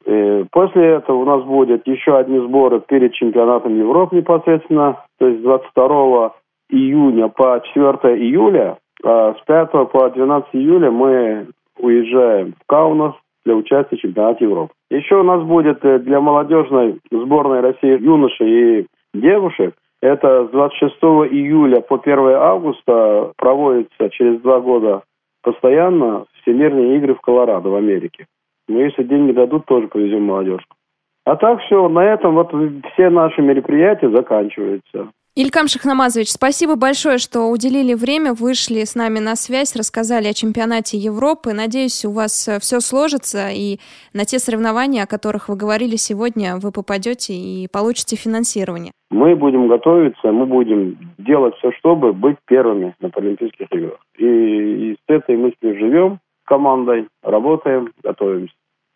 И 0.06 0.11
э, 0.11 0.44
после 0.52 0.96
этого 0.96 1.16
у 1.16 1.25
нас 1.25 1.42
будет 1.44 1.87
еще 1.87 2.16
одни 2.16 2.38
сборы 2.38 2.80
перед 2.80 3.12
чемпионатом 3.14 3.76
Европы 3.76 4.16
непосредственно, 4.16 5.04
то 5.18 5.26
есть 5.26 5.42
22 5.42 6.34
июня 6.70 7.28
по 7.28 7.61
4 7.75 8.16
июля, 8.23 8.76
а 9.02 9.34
с 9.34 9.44
5 9.46 9.70
по 9.90 10.11
12 10.11 10.49
июля 10.52 10.90
мы 10.90 11.46
уезжаем 11.78 12.52
в 12.52 12.66
Каунас 12.66 13.14
для 13.44 13.54
участия 13.54 13.96
в 13.96 14.00
чемпионате 14.00 14.44
Европы. 14.44 14.72
Еще 14.90 15.16
у 15.16 15.22
нас 15.22 15.42
будет 15.42 15.84
э, 15.84 15.98
для 15.98 16.20
молодежной 16.20 17.00
сборной 17.10 17.60
России 17.60 18.02
юношей 18.02 18.80
и 18.80 18.86
девушек 19.14 19.74
это 20.04 20.46
с 20.46 20.50
26 20.50 20.96
июля 21.32 21.80
по 21.80 21.96
1 21.96 22.18
августа 22.34 23.32
проводится 23.38 24.10
через 24.10 24.38
два 24.42 24.60
года 24.60 25.02
постоянно 25.42 26.26
всемирные 26.42 26.98
игры 26.98 27.14
в 27.14 27.22
Колорадо 27.22 27.70
в 27.70 27.74
Америке. 27.74 28.26
Но 28.68 28.80
если 28.80 29.02
деньги 29.02 29.32
дадут, 29.32 29.64
тоже 29.64 29.88
повезем 29.88 30.24
молодежку. 30.24 30.76
А 31.24 31.36
так 31.36 31.60
все, 31.62 31.88
на 31.88 32.04
этом 32.04 32.34
вот 32.34 32.52
все 32.92 33.08
наши 33.08 33.40
мероприятия 33.40 34.10
заканчиваются. 34.10 35.08
Илькам 35.36 35.66
Шахнамазович, 35.66 36.30
спасибо 36.30 36.76
большое, 36.76 37.18
что 37.18 37.50
уделили 37.50 37.94
время, 37.94 38.34
вышли 38.34 38.84
с 38.84 38.94
нами 38.94 39.18
на 39.18 39.34
связь, 39.34 39.74
рассказали 39.74 40.28
о 40.28 40.32
чемпионате 40.32 40.96
Европы. 40.96 41.52
Надеюсь, 41.52 42.04
у 42.04 42.12
вас 42.12 42.46
э, 42.46 42.60
все 42.60 42.78
сложится, 42.78 43.48
и 43.50 43.78
на 44.12 44.24
те 44.26 44.38
соревнования, 44.38 45.02
о 45.02 45.08
которых 45.08 45.48
вы 45.48 45.56
говорили 45.56 45.96
сегодня, 45.96 46.58
вы 46.62 46.70
попадете 46.70 47.32
и 47.32 47.66
получите 47.66 48.14
финансирование. 48.14 48.92
Мы 49.10 49.34
будем 49.34 49.66
готовиться, 49.66 50.30
мы 50.30 50.46
будем 50.46 50.98
делать 51.18 51.56
все, 51.56 51.72
чтобы 51.80 52.12
быть 52.12 52.36
первыми 52.46 52.94
на 53.00 53.10
Паралимпийских 53.10 53.66
играх. 53.72 53.98
И, 54.16 54.26
и 54.26 54.94
с 54.94 55.02
этой 55.08 55.36
мыслью 55.36 55.76
живем 55.76 56.20
командой, 56.44 57.08
работаем, 57.24 57.90
готовимся. 58.04 58.54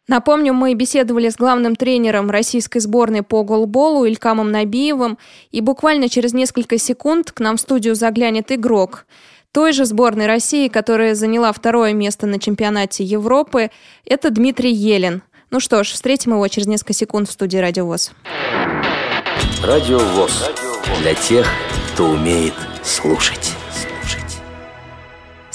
Напомню, 0.09 0.55
мы 0.55 0.73
беседовали 0.73 1.29
с 1.29 1.37
главным 1.37 1.77
тренером 1.77 2.31
российской 2.31 2.79
сборной 2.79 3.23
по 3.23 3.45
голболу 3.45 4.07
Илькамом 4.07 4.50
Набиевым, 4.50 5.19
и 5.50 5.61
буквально 5.61 6.09
через 6.09 6.33
несколько 6.33 6.79
секунд 6.79 7.31
к 7.31 7.41
нам 7.41 7.59
в 7.59 7.61
студию 7.61 7.95
заглянет 7.95 8.50
игрок 8.50 9.07
той 9.53 9.73
же 9.73 9.85
сборной 9.85 10.27
России, 10.27 10.69
которая 10.69 11.15
заняла 11.15 11.53
второе 11.53 11.93
место 11.93 12.27
на 12.27 12.38
чемпионате 12.38 13.05
Европы. 13.05 13.71
Это 14.05 14.31
Дмитрий 14.31 14.73
Елен. 14.73 15.23
Ну 15.50 15.61
что 15.61 15.83
ж, 15.85 15.88
встретим 15.88 16.33
его 16.33 16.47
через 16.49 16.67
несколько 16.67 16.93
секунд 16.93 17.29
в 17.29 17.33
студии 17.33 17.59
Радио 17.59 17.87
ВОЗ. 17.87 18.12
Радио 19.62 19.99
ВОЗ. 19.99 20.50
Для 21.03 21.15
тех, 21.15 21.47
кто 21.93 22.11
умеет 22.11 22.55
слушать. 22.83 23.58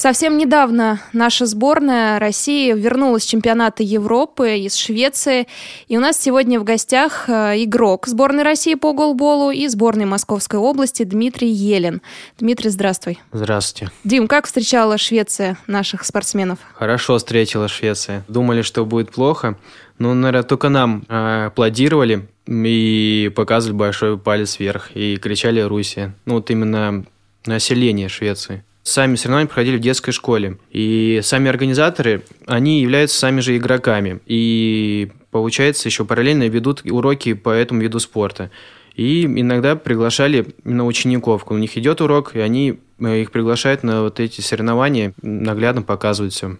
Совсем 0.04 0.38
недавно 0.38 1.00
наша 1.14 1.46
сборная 1.46 2.20
России 2.20 2.74
вернулась 2.74 3.24
с 3.24 3.26
чемпионата 3.26 3.84
Европы 3.84 4.58
из 4.58 4.76
Швеции. 4.76 5.48
И 5.88 5.96
у 5.96 6.02
нас 6.02 6.20
сегодня 6.20 6.60
в 6.60 6.66
гостях 6.66 7.30
э, 7.30 7.64
игрок 7.64 8.08
сборной 8.08 8.44
России 8.44 8.76
по 8.76 8.92
голболу 8.92 9.52
и 9.52 9.66
сборной 9.70 10.04
Московской 10.04 10.60
области 10.60 11.04
Дмитрий 11.04 11.48
Елен. 11.48 12.02
Дмитрий, 12.38 12.70
здравствуй. 12.70 13.22
Здравствуйте. 13.32 13.94
Дим, 14.04 14.28
как 14.28 14.46
встречала 14.46 14.98
Швеция 14.98 15.58
наших 15.68 16.04
спортсменов? 16.04 16.60
Хорошо 16.74 17.18
встретила 17.18 17.70
Швеция. 17.70 18.26
Думали, 18.28 18.62
что 18.62 18.86
будет 18.86 19.10
плохо. 19.10 19.58
Но, 20.00 20.14
наверное, 20.14 20.44
только 20.44 20.68
нам 20.68 21.06
э, 21.08 21.46
аплодировали 21.46 22.28
и 22.46 23.32
показывали 23.34 23.78
большой 23.78 24.18
палец 24.18 24.60
вверх 24.60 24.92
и 24.96 25.16
кричали 25.16 25.62
«Руси». 25.62 26.12
Ну, 26.26 26.34
вот 26.34 26.52
именно 26.52 27.06
население 27.46 28.10
Швеции. 28.10 28.66
Сами 28.84 29.16
соревнования 29.16 29.48
проходили 29.48 29.78
в 29.78 29.82
детской 29.82 30.12
школе. 30.12 30.58
И 30.70 31.22
сами 31.24 31.50
организаторы, 31.50 32.24
они 32.46 32.82
являются 32.82 33.18
сами 33.18 33.40
же 33.40 33.56
игроками. 33.56 34.20
И, 34.26 35.10
получается, 35.32 35.88
еще 35.88 36.04
параллельно 36.04 36.48
ведут 36.50 36.84
уроки 36.86 37.34
по 37.34 37.50
этому 37.50 37.82
виду 37.82 38.00
спорта. 38.00 38.52
И 38.96 39.24
иногда 39.24 39.76
приглашали 39.76 40.48
именно 40.66 40.86
учеников. 40.86 41.46
У 41.50 41.58
них 41.58 41.78
идет 41.78 42.02
урок, 42.02 42.36
и 42.36 42.40
они 42.40 42.80
э, 43.00 43.22
их 43.22 43.32
приглашают 43.32 43.84
на 43.84 44.04
вот 44.04 44.20
эти 44.20 44.42
соревнования, 44.42 45.14
наглядно 45.22 45.82
показывают 45.82 46.34
все. 46.34 46.58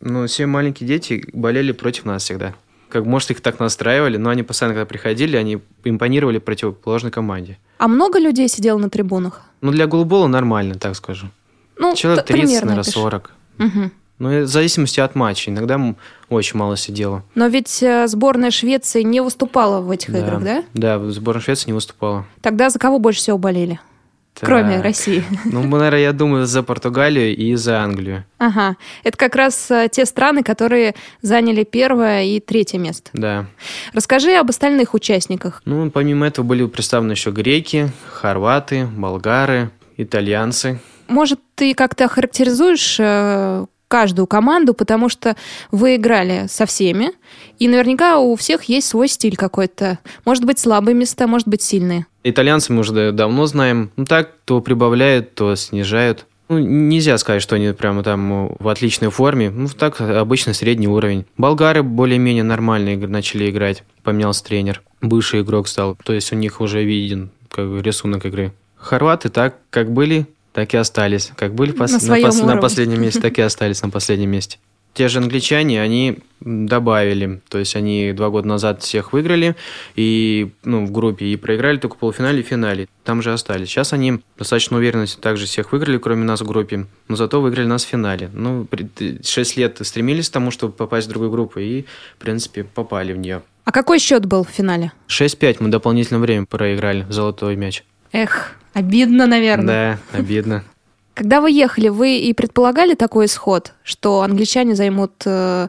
Но 0.00 0.26
все 0.26 0.46
маленькие 0.46 0.88
дети 0.88 1.24
болели 1.32 1.72
против 1.72 2.04
нас 2.04 2.24
всегда. 2.24 2.54
Как 2.88 3.06
может 3.06 3.30
их 3.30 3.40
так 3.40 3.60
настраивали, 3.60 4.16
но 4.16 4.30
они 4.30 4.42
постоянно, 4.42 4.74
когда 4.74 4.86
приходили, 4.86 5.36
они 5.36 5.60
импонировали 5.84 6.38
противоположной 6.38 7.12
команде. 7.12 7.58
А 7.78 7.86
много 7.86 8.18
людей 8.18 8.48
сидело 8.48 8.78
на 8.78 8.90
трибунах? 8.90 9.42
Ну, 9.60 9.70
для 9.70 9.86
голубола 9.86 10.26
нормально, 10.26 10.74
так 10.74 10.96
скажу. 10.96 11.28
Ну, 11.80 11.94
Человек 11.96 12.26
30, 12.26 12.62
наверное, 12.62 12.82
40. 12.82 13.30
Угу. 13.58 13.90
Ну, 14.18 14.42
в 14.42 14.46
зависимости 14.46 15.00
от 15.00 15.14
матча. 15.14 15.50
Иногда 15.50 15.80
очень 16.28 16.58
мало 16.58 16.76
сидела. 16.76 17.24
Но 17.34 17.46
ведь 17.46 17.82
э, 17.82 18.06
сборная 18.06 18.50
Швеции 18.50 19.02
не 19.02 19.22
выступала 19.22 19.80
в 19.80 19.90
этих 19.90 20.12
да. 20.12 20.18
играх, 20.18 20.42
да? 20.44 20.64
Да, 20.74 20.98
сборная 21.10 21.42
Швеции 21.42 21.68
не 21.68 21.72
выступала. 21.72 22.26
Тогда 22.42 22.68
за 22.68 22.78
кого 22.78 22.98
больше 22.98 23.20
всего 23.20 23.38
болели? 23.38 23.80
Так. 24.34 24.46
Кроме 24.46 24.80
России. 24.82 25.24
Ну, 25.46 25.62
наверное, 25.62 26.00
я 26.00 26.12
думаю, 26.12 26.44
за 26.44 26.62
Португалию 26.62 27.34
и 27.34 27.54
за 27.54 27.80
Англию. 27.80 28.24
Ага. 28.36 28.76
Это 29.04 29.16
как 29.16 29.34
раз 29.36 29.70
э, 29.70 29.88
те 29.90 30.04
страны, 30.04 30.42
которые 30.42 30.94
заняли 31.22 31.64
первое 31.64 32.24
и 32.24 32.40
третье 32.40 32.78
место. 32.78 33.10
Да. 33.14 33.46
Расскажи 33.94 34.32
об 34.34 34.50
остальных 34.50 34.92
участниках. 34.92 35.62
Ну, 35.64 35.90
помимо 35.90 36.26
этого 36.26 36.44
были 36.44 36.66
представлены 36.66 37.12
еще 37.12 37.30
греки, 37.30 37.90
хорваты, 38.06 38.84
болгары, 38.84 39.70
итальянцы. 39.96 40.78
Может, 41.10 41.40
ты 41.56 41.74
как-то 41.74 42.06
характеризуешь 42.06 42.96
э, 43.00 43.66
каждую 43.88 44.28
команду, 44.28 44.74
потому 44.74 45.08
что 45.08 45.34
вы 45.72 45.96
играли 45.96 46.46
со 46.48 46.66
всеми, 46.66 47.10
и 47.58 47.66
наверняка 47.66 48.18
у 48.18 48.36
всех 48.36 48.62
есть 48.64 48.86
свой 48.86 49.08
стиль 49.08 49.36
какой-то. 49.36 49.98
Может 50.24 50.44
быть, 50.44 50.60
слабые 50.60 50.94
места, 50.94 51.26
может 51.26 51.48
быть, 51.48 51.62
сильные. 51.62 52.06
Итальянцы 52.22 52.72
мы 52.72 52.80
уже 52.80 53.10
давно 53.10 53.46
знаем. 53.46 53.90
Ну 53.96 54.04
так, 54.04 54.30
то 54.44 54.60
прибавляют, 54.60 55.34
то 55.34 55.56
снижают. 55.56 56.26
Ну, 56.48 56.58
нельзя 56.58 57.18
сказать, 57.18 57.42
что 57.42 57.56
они 57.56 57.72
прямо 57.72 58.04
там 58.04 58.54
в 58.60 58.68
отличной 58.68 59.10
форме. 59.10 59.50
Ну, 59.50 59.66
так, 59.66 60.00
обычно 60.00 60.54
средний 60.54 60.88
уровень. 60.88 61.26
Болгары 61.36 61.82
более-менее 61.82 62.44
нормально 62.44 62.96
начали 63.08 63.50
играть. 63.50 63.82
Поменялся 64.04 64.44
тренер. 64.44 64.82
Бывший 65.00 65.42
игрок 65.42 65.66
стал. 65.66 65.96
То 66.04 66.12
есть 66.12 66.32
у 66.32 66.36
них 66.36 66.60
уже 66.60 66.84
виден 66.84 67.30
как 67.50 67.66
рисунок 67.82 68.26
игры. 68.26 68.52
Хорваты 68.76 69.28
так, 69.28 69.58
как 69.70 69.92
были, 69.92 70.26
так 70.52 70.74
и 70.74 70.76
остались. 70.76 71.32
Как 71.36 71.54
были 71.54 71.72
пос... 71.72 72.02
на, 72.02 72.16
на, 72.16 72.22
пос... 72.22 72.40
на 72.40 72.56
последнем 72.56 73.02
месте, 73.02 73.20
так 73.20 73.38
и 73.38 73.42
остались 73.42 73.82
на 73.82 73.90
последнем 73.90 74.30
месте. 74.30 74.58
Те 74.92 75.06
же 75.06 75.18
англичане, 75.18 75.80
они 75.80 76.18
добавили, 76.40 77.40
то 77.48 77.58
есть 77.58 77.76
они 77.76 78.12
два 78.12 78.28
года 78.28 78.48
назад 78.48 78.82
всех 78.82 79.12
выиграли 79.12 79.54
и, 79.94 80.50
ну, 80.64 80.84
в 80.84 80.90
группе 80.90 81.26
и 81.26 81.36
проиграли 81.36 81.76
только 81.76 81.94
в 81.94 81.98
полуфинале 81.98 82.40
и 82.40 82.42
финале. 82.42 82.88
Там 83.04 83.22
же 83.22 83.32
остались. 83.32 83.68
Сейчас 83.68 83.92
они 83.92 84.20
достаточно 84.36 84.78
уверенно 84.78 85.06
также 85.20 85.46
всех 85.46 85.70
выиграли, 85.70 85.98
кроме 85.98 86.24
нас 86.24 86.40
в 86.40 86.46
группе, 86.46 86.86
но 87.06 87.14
зато 87.14 87.40
выиграли 87.40 87.66
нас 87.66 87.84
в 87.84 87.88
финале. 87.88 88.30
Ну, 88.32 88.66
шесть 89.22 89.56
лет 89.56 89.78
стремились 89.82 90.28
к 90.28 90.32
тому, 90.32 90.50
чтобы 90.50 90.72
попасть 90.72 91.06
в 91.06 91.10
другую 91.10 91.30
группу 91.30 91.60
и, 91.60 91.82
в 91.82 92.18
принципе, 92.18 92.64
попали 92.64 93.12
в 93.12 93.18
нее. 93.18 93.42
А 93.64 93.72
какой 93.72 94.00
счет 94.00 94.26
был 94.26 94.42
в 94.42 94.50
финале? 94.50 94.90
6-5 95.08 95.58
мы 95.60 95.68
дополнительное 95.68 96.20
время 96.20 96.46
проиграли 96.46 97.06
золотой 97.08 97.54
мяч. 97.54 97.84
Эх, 98.10 98.56
обидно, 98.72 99.26
наверное. 99.26 100.00
Да, 100.12 100.18
обидно. 100.18 100.64
Когда 101.14 101.40
вы 101.40 101.50
ехали, 101.50 101.88
вы 101.88 102.18
и 102.18 102.32
предполагали 102.32 102.94
такой 102.94 103.26
исход, 103.26 103.74
что 103.82 104.22
англичане 104.22 104.74
займут 104.74 105.12
э, 105.26 105.68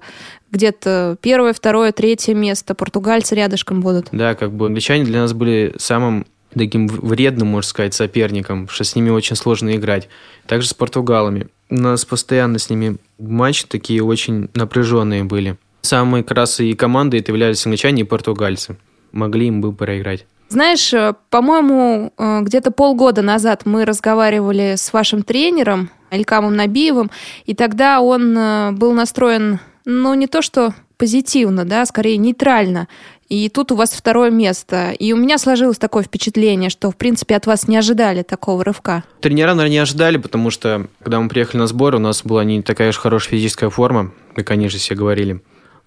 где-то 0.52 1.18
первое, 1.22 1.54
второе, 1.54 1.92
третье 1.92 2.34
место, 2.34 2.76
португальцы 2.76 3.36
рядышком 3.36 3.82
будут? 3.82 4.10
Да, 4.12 4.36
как 4.36 4.54
бы 4.54 4.68
англичане 4.68 5.04
для 5.04 5.22
нас 5.22 5.34
были 5.34 5.74
самым 5.78 6.26
таким 6.54 6.88
вредным, 6.88 7.50
можно 7.50 7.68
сказать, 7.68 7.94
соперником, 7.94 8.68
что 8.70 8.84
с 8.84 8.96
ними 8.96 9.10
очень 9.10 9.36
сложно 9.36 9.76
играть. 9.76 10.10
Также 10.48 10.68
с 10.68 10.74
португалами. 10.74 11.48
У 11.70 11.76
нас 11.76 12.06
постоянно 12.06 12.60
с 12.60 12.70
ними 12.70 12.98
матчи 13.18 13.66
такие 13.66 14.04
очень 14.04 14.50
напряженные 14.54 15.24
были. 15.24 15.58
Самые 15.82 16.24
красные 16.24 16.76
команды 16.76 17.18
это 17.18 17.32
являлись 17.32 17.66
англичане 17.66 18.02
и 18.02 18.06
португальцы. 18.06 18.78
Могли 19.12 19.48
им 19.48 19.62
бы 19.62 19.74
проиграть. 19.74 20.26
Знаешь, 20.52 20.94
э, 20.94 21.14
по-моему, 21.30 22.12
э, 22.18 22.42
где-то 22.42 22.72
полгода 22.72 23.22
назад 23.22 23.62
мы 23.64 23.86
разговаривали 23.86 24.76
с 24.76 24.92
вашим 24.92 25.24
тренером 25.24 25.90
Алькамом 26.10 26.54
Набиевым, 26.58 27.10
и 27.46 27.56
тогда 27.56 28.02
он 28.02 28.38
э, 28.38 28.72
был 28.74 28.92
настроен, 28.92 29.62
ну, 29.86 30.14
не 30.14 30.28
то 30.28 30.42
что 30.42 30.74
позитивно, 30.98 31.64
да, 31.64 31.86
скорее 31.86 32.18
нейтрально. 32.18 32.90
И 33.30 33.48
тут 33.48 33.72
у 33.72 33.76
вас 33.78 33.92
второе 33.92 34.30
место. 34.30 34.92
И 34.92 35.14
у 35.14 35.16
меня 35.16 35.38
сложилось 35.38 35.78
такое 35.78 36.04
впечатление, 36.04 36.70
что, 36.70 36.92
в 36.92 36.98
принципе, 36.98 37.38
от 37.38 37.48
вас 37.48 37.70
не 37.70 37.78
ожидали 37.78 38.22
такого 38.22 38.66
рывка. 38.66 39.06
Тренера, 39.22 39.54
наверное, 39.54 39.70
не 39.70 39.78
ожидали, 39.78 40.18
потому 40.18 40.50
что, 40.50 40.88
когда 41.02 41.22
мы 41.22 41.30
приехали 41.30 41.62
на 41.62 41.68
сбор, 41.68 41.96
у 41.96 42.00
нас 42.00 42.26
была 42.26 42.44
не 42.44 42.62
такая 42.62 42.90
уж 42.90 42.98
хорошая 42.98 43.30
физическая 43.38 43.70
форма, 43.70 44.12
как 44.36 44.52
они 44.52 44.68
же 44.68 44.80
все 44.80 44.96
говорили 44.96 45.40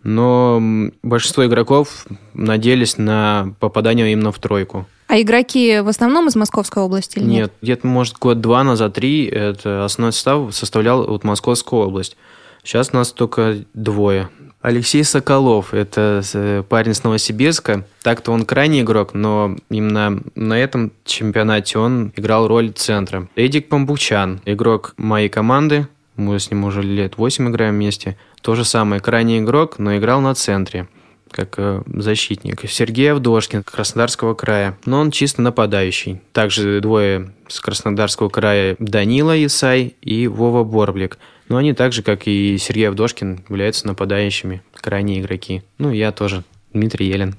но 0.05 0.63
большинство 1.03 1.45
игроков 1.47 2.07
надеялись 2.35 2.99
на 2.99 3.55
попадание 3.59 4.13
именно 4.13 4.31
в 4.31 4.39
тройку. 4.39 4.87
А 5.07 5.21
игроки 5.21 5.81
в 5.81 5.89
основном 5.89 6.29
из 6.29 6.37
Московской 6.37 6.83
области 6.83 7.19
или 7.19 7.25
нет? 7.25 7.33
Нет, 7.33 7.53
где-то, 7.63 7.87
может, 7.87 8.19
год-два 8.19 8.65
назад, 8.65 8.95
три, 8.95 9.27
это 9.27 9.85
основной 9.85 10.13
состав 10.13 10.55
составлял 10.55 11.07
вот 11.07 11.25
Московская 11.25 11.81
область. 11.81 12.17
Сейчас 12.63 12.93
нас 12.93 13.13
только 13.13 13.59
двое. 13.75 14.31
Алексей 14.63 15.05
Соколов, 15.05 15.75
это 15.75 16.23
э, 16.33 16.63
парень 16.67 16.95
с 16.95 17.05
Новосибирска. 17.05 17.87
Так-то 18.03 18.33
он 18.33 18.47
крайний 18.47 18.81
игрок, 18.81 19.13
но 19.13 19.57
именно 19.69 20.23
на 20.35 20.59
этом 20.59 20.91
чемпионате 21.05 21.79
он 21.79 22.15
играл 22.17 22.49
роль 22.49 22.73
центра. 22.73 23.29
Эдик 23.37 23.69
Памбучан, 23.69 24.41
игрок 24.47 24.95
моей 24.97 25.29
команды, 25.29 25.87
мы 26.17 26.41
с 26.41 26.51
ним 26.51 26.65
уже 26.65 26.83
лет 26.83 27.19
8 27.19 27.51
играем 27.51 27.75
вместе. 27.75 28.17
То 28.45 28.55
же 28.55 28.67
самое, 28.67 29.01
крайний 29.01 29.39
игрок, 29.39 29.79
но 29.79 29.97
играл 29.97 30.21
на 30.21 30.35
центре 30.35 30.87
как 31.31 31.55
э, 31.57 31.83
защитник. 31.87 32.61
Сергей 32.69 33.11
Авдошкин 33.13 33.63
Краснодарского 33.63 34.35
края, 34.35 34.77
но 34.85 35.01
он 35.01 35.11
чисто 35.11 35.41
нападающий. 35.41 36.21
Также 36.33 36.83
двое 36.83 37.33
с 37.49 37.59
Краснодарского 37.59 38.29
края 38.29 38.77
Данила 38.79 39.43
Исай 39.47 39.95
и 40.03 40.29
Вова 40.29 40.63
Борблик. 40.63 41.17
Но 41.49 41.57
они 41.57 41.73
так 41.73 41.95
же, 41.95 42.03
как 42.03 42.27
и 42.27 42.59
Сергей 42.59 42.91
Авдошкин, 42.91 43.47
являются 43.49 43.87
нападающими, 43.87 44.63
крайние 44.75 45.23
игроки. 45.23 45.63
Ну, 45.79 45.91
я 45.91 46.13
тоже, 46.13 46.45
Дмитрий 46.75 47.09
Елен. 47.09 47.37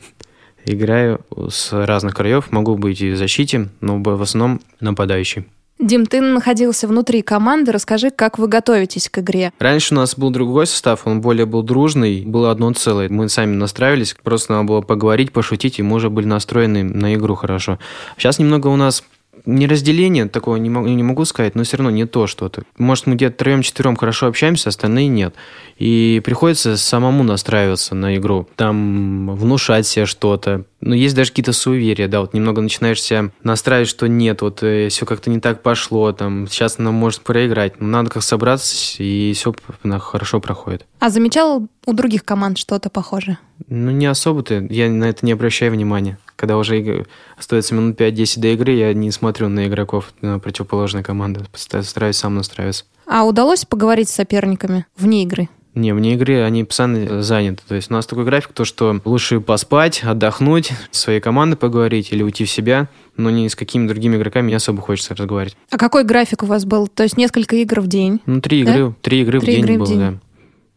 Играю 0.65 1.21
с 1.51 1.71
разных 1.71 2.15
краев, 2.15 2.51
могу 2.51 2.75
быть 2.77 2.99
и 3.01 3.11
в 3.11 3.17
защите, 3.17 3.69
но 3.79 4.01
в 4.01 4.21
основном 4.23 4.59
нападающий. 4.79 5.45
Дим, 5.77 6.05
ты 6.05 6.21
находился 6.21 6.87
внутри 6.87 7.21
команды. 7.21 7.73
Расскажи, 7.73 8.09
как 8.09 8.39
вы 8.39 8.47
готовитесь 8.47 9.09
к 9.09 9.19
игре. 9.19 9.51
Раньше 9.59 9.93
у 9.93 9.97
нас 9.97 10.15
был 10.17 10.29
другой 10.29 10.67
состав, 10.67 11.05
он 11.05 11.19
более 11.19 11.45
был 11.45 11.63
дружный, 11.63 12.23
было 12.25 12.49
одно 12.49 12.71
целое. 12.71 13.09
Мы 13.09 13.27
сами 13.27 13.55
настраивались, 13.55 14.15
просто 14.23 14.53
надо 14.53 14.65
было 14.65 14.81
поговорить, 14.81 15.33
пошутить, 15.33 15.79
и 15.79 15.83
мы 15.83 15.97
уже 15.97 16.09
были 16.09 16.27
настроены 16.27 16.83
на 16.83 17.13
игру 17.15 17.35
хорошо. 17.35 17.77
Сейчас 18.17 18.39
немного 18.39 18.67
у 18.67 18.77
нас 18.77 19.03
не 19.45 19.67
разделение 19.67 20.27
такого 20.27 20.55
не 20.57 20.69
могу, 20.69 20.87
не 20.87 21.03
могу 21.03 21.25
сказать, 21.25 21.55
но 21.55 21.63
все 21.63 21.77
равно 21.77 21.91
не 21.91 22.05
то 22.05 22.27
что-то. 22.27 22.63
Может, 22.77 23.07
мы 23.07 23.15
где-то 23.15 23.37
троем-четвером 23.37 23.95
хорошо 23.95 24.27
общаемся, 24.27 24.69
остальные 24.69 25.07
нет. 25.07 25.35
И 25.77 26.21
приходится 26.23 26.77
самому 26.77 27.23
настраиваться 27.23 27.95
на 27.95 28.15
игру. 28.17 28.47
Там 28.55 29.35
внушать 29.35 29.87
себе 29.87 30.05
что-то. 30.05 30.65
Но 30.81 30.93
есть 30.93 31.15
даже 31.15 31.31
какие-то 31.31 31.53
суеверия, 31.53 32.07
да, 32.07 32.21
вот 32.21 32.33
немного 32.33 32.61
начинаешь 32.61 33.01
себя 33.01 33.31
настраивать, 33.43 33.89
что 33.89 34.07
нет, 34.07 34.41
вот 34.41 34.61
э, 34.61 34.89
все 34.89 35.05
как-то 35.05 35.29
не 35.31 35.39
так 35.39 35.63
пошло, 35.63 36.11
там, 36.11 36.47
сейчас 36.47 36.77
нам 36.77 36.93
может 36.93 37.21
проиграть. 37.21 37.81
Но 37.81 37.87
надо 37.87 38.11
как 38.11 38.23
собраться, 38.23 39.01
и 39.01 39.33
все 39.33 39.53
хорошо 39.99 40.39
проходит. 40.39 40.85
А 40.99 41.09
замечал 41.09 41.67
у 41.85 41.93
других 41.93 42.23
команд 42.23 42.57
что-то 42.57 42.89
похожее? 42.89 43.39
Ну, 43.67 43.91
не 43.91 44.05
особо-то. 44.05 44.65
Я 44.69 44.89
на 44.89 45.05
это 45.05 45.25
не 45.25 45.31
обращаю 45.31 45.71
внимания. 45.71 46.19
Когда 46.35 46.57
уже 46.57 47.05
остается 47.37 47.75
минут 47.75 47.99
5-10 47.99 48.39
до 48.39 48.47
игры, 48.49 48.73
я 48.73 48.93
не 48.93 49.11
смотрю 49.11 49.49
на 49.49 49.67
игроков 49.67 50.13
на 50.21 50.39
противоположной 50.39 51.03
команды. 51.03 51.41
Стараюсь 51.53 52.17
сам 52.17 52.35
настраиваться. 52.35 52.85
А 53.07 53.23
удалось 53.23 53.65
поговорить 53.65 54.09
с 54.09 54.15
соперниками 54.15 54.85
вне 54.97 55.23
игры? 55.23 55.49
Не, 55.75 55.93
вне 55.93 56.13
игры 56.13 56.41
они 56.41 56.63
постоянно 56.63 57.21
заняты. 57.21 57.61
То 57.67 57.75
есть 57.75 57.91
у 57.91 57.93
нас 57.93 58.05
такой 58.05 58.23
график, 58.23 58.53
то 58.53 58.63
что 58.63 59.01
лучше 59.03 59.41
поспать, 59.41 60.03
отдохнуть, 60.03 60.71
с 60.91 60.99
своей 60.99 61.19
командой 61.19 61.57
поговорить 61.57 62.13
или 62.13 62.23
уйти 62.23 62.45
в 62.45 62.49
себя, 62.49 62.87
но 63.17 63.29
ни 63.29 63.47
с 63.49 63.55
какими 63.55 63.85
другими 63.85 64.15
игроками 64.15 64.47
не 64.47 64.55
особо 64.55 64.81
хочется 64.81 65.13
разговаривать. 65.15 65.57
А 65.69 65.77
какой 65.77 66.05
график 66.05 66.43
у 66.43 66.45
вас 66.45 66.63
был? 66.63 66.87
То 66.87 67.03
есть 67.03 67.17
несколько 67.17 67.57
игр 67.57 67.81
в 67.81 67.87
день? 67.87 68.21
Ну, 68.25 68.39
три 68.39 68.63
да? 68.63 68.73
игры, 68.73 68.95
три 69.01 69.21
игры 69.21 69.39
три 69.41 69.49
в 69.49 69.51
день 69.51 69.63
игры 69.65 69.77
было, 69.77 69.85
в 69.85 69.89
день. 69.89 69.99
да. 69.99 70.13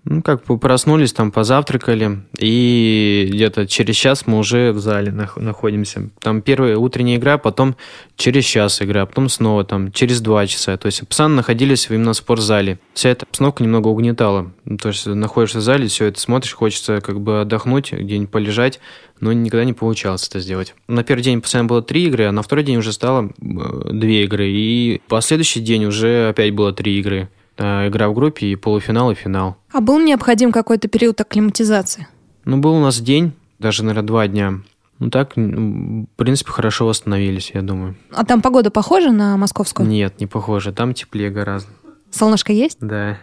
Ну, 0.04 0.22
как 0.22 0.44
проснулись, 0.44 1.12
там 1.12 1.30
позавтракали, 1.30 2.20
и 2.38 3.28
где-то 3.30 3.66
через 3.66 3.94
час 3.96 4.26
мы 4.26 4.38
уже 4.38 4.72
в 4.72 4.78
зале 4.78 5.12
находимся. 5.36 6.08
Там 6.20 6.40
первая 6.40 6.78
утренняя 6.78 7.18
игра, 7.18 7.36
потом 7.36 7.76
через 8.16 8.44
час 8.44 8.80
игра, 8.80 9.04
потом 9.04 9.28
снова 9.28 9.64
там 9.64 9.92
через 9.92 10.20
два 10.20 10.46
часа. 10.46 10.76
То 10.78 10.86
есть 10.86 11.06
постоянно 11.06 11.36
находились 11.36 11.88
именно 11.90 12.12
в 12.12 12.16
спортзале. 12.16 12.78
Вся 12.94 13.10
эта 13.10 13.26
обстановка 13.26 13.62
немного 13.62 13.88
угнетала. 13.88 14.50
Ну, 14.64 14.78
то 14.78 14.88
есть 14.88 15.06
находишься 15.06 15.58
в 15.58 15.62
зале, 15.62 15.88
все 15.88 16.06
это 16.06 16.20
смотришь, 16.20 16.54
хочется 16.54 17.00
как 17.00 17.20
бы 17.20 17.42
отдохнуть, 17.42 17.92
где-нибудь 17.92 18.30
полежать, 18.30 18.80
но 19.20 19.32
никогда 19.32 19.64
не 19.64 19.72
получалось 19.72 20.26
это 20.28 20.40
сделать. 20.40 20.74
На 20.86 21.02
первый 21.04 21.22
день 21.22 21.42
постоянно 21.42 21.68
было 21.68 21.82
три 21.82 22.06
игры, 22.06 22.26
а 22.26 22.32
на 22.32 22.42
второй 22.42 22.64
день 22.64 22.76
уже 22.76 22.92
стало 22.92 23.30
э, 23.40 23.90
две 23.92 24.24
игры. 24.24 24.48
И 24.48 25.02
последующий 25.08 25.60
день 25.60 25.84
уже 25.84 26.28
опять 26.28 26.54
было 26.54 26.72
три 26.72 26.98
игры. 26.98 27.28
Э, 27.58 27.88
игра 27.88 28.08
в 28.08 28.14
группе 28.14 28.46
и 28.46 28.56
полуфинал 28.56 29.10
и 29.10 29.14
финал. 29.14 29.56
А 29.72 29.80
был 29.80 29.98
необходим 29.98 30.52
какой-то 30.52 30.88
период 30.88 31.20
акклиматизации? 31.20 32.06
Ну, 32.44 32.58
был 32.58 32.74
у 32.74 32.80
нас 32.80 33.00
день, 33.00 33.32
даже, 33.58 33.82
наверное, 33.84 34.06
два 34.06 34.28
дня. 34.28 34.60
Ну 35.00 35.10
так, 35.10 35.36
в 35.36 36.06
принципе, 36.16 36.50
хорошо 36.50 36.86
восстановились, 36.86 37.50
я 37.54 37.62
думаю. 37.62 37.96
А 38.10 38.24
там 38.24 38.42
погода 38.42 38.70
похожа 38.70 39.10
на 39.10 39.36
московскую? 39.36 39.88
Нет, 39.88 40.20
не 40.20 40.26
похожа. 40.26 40.72
Там 40.72 40.94
теплее 40.94 41.30
гораздо. 41.30 41.70
Солнышко 42.10 42.52
есть? 42.52 42.78
Да, 42.80 43.18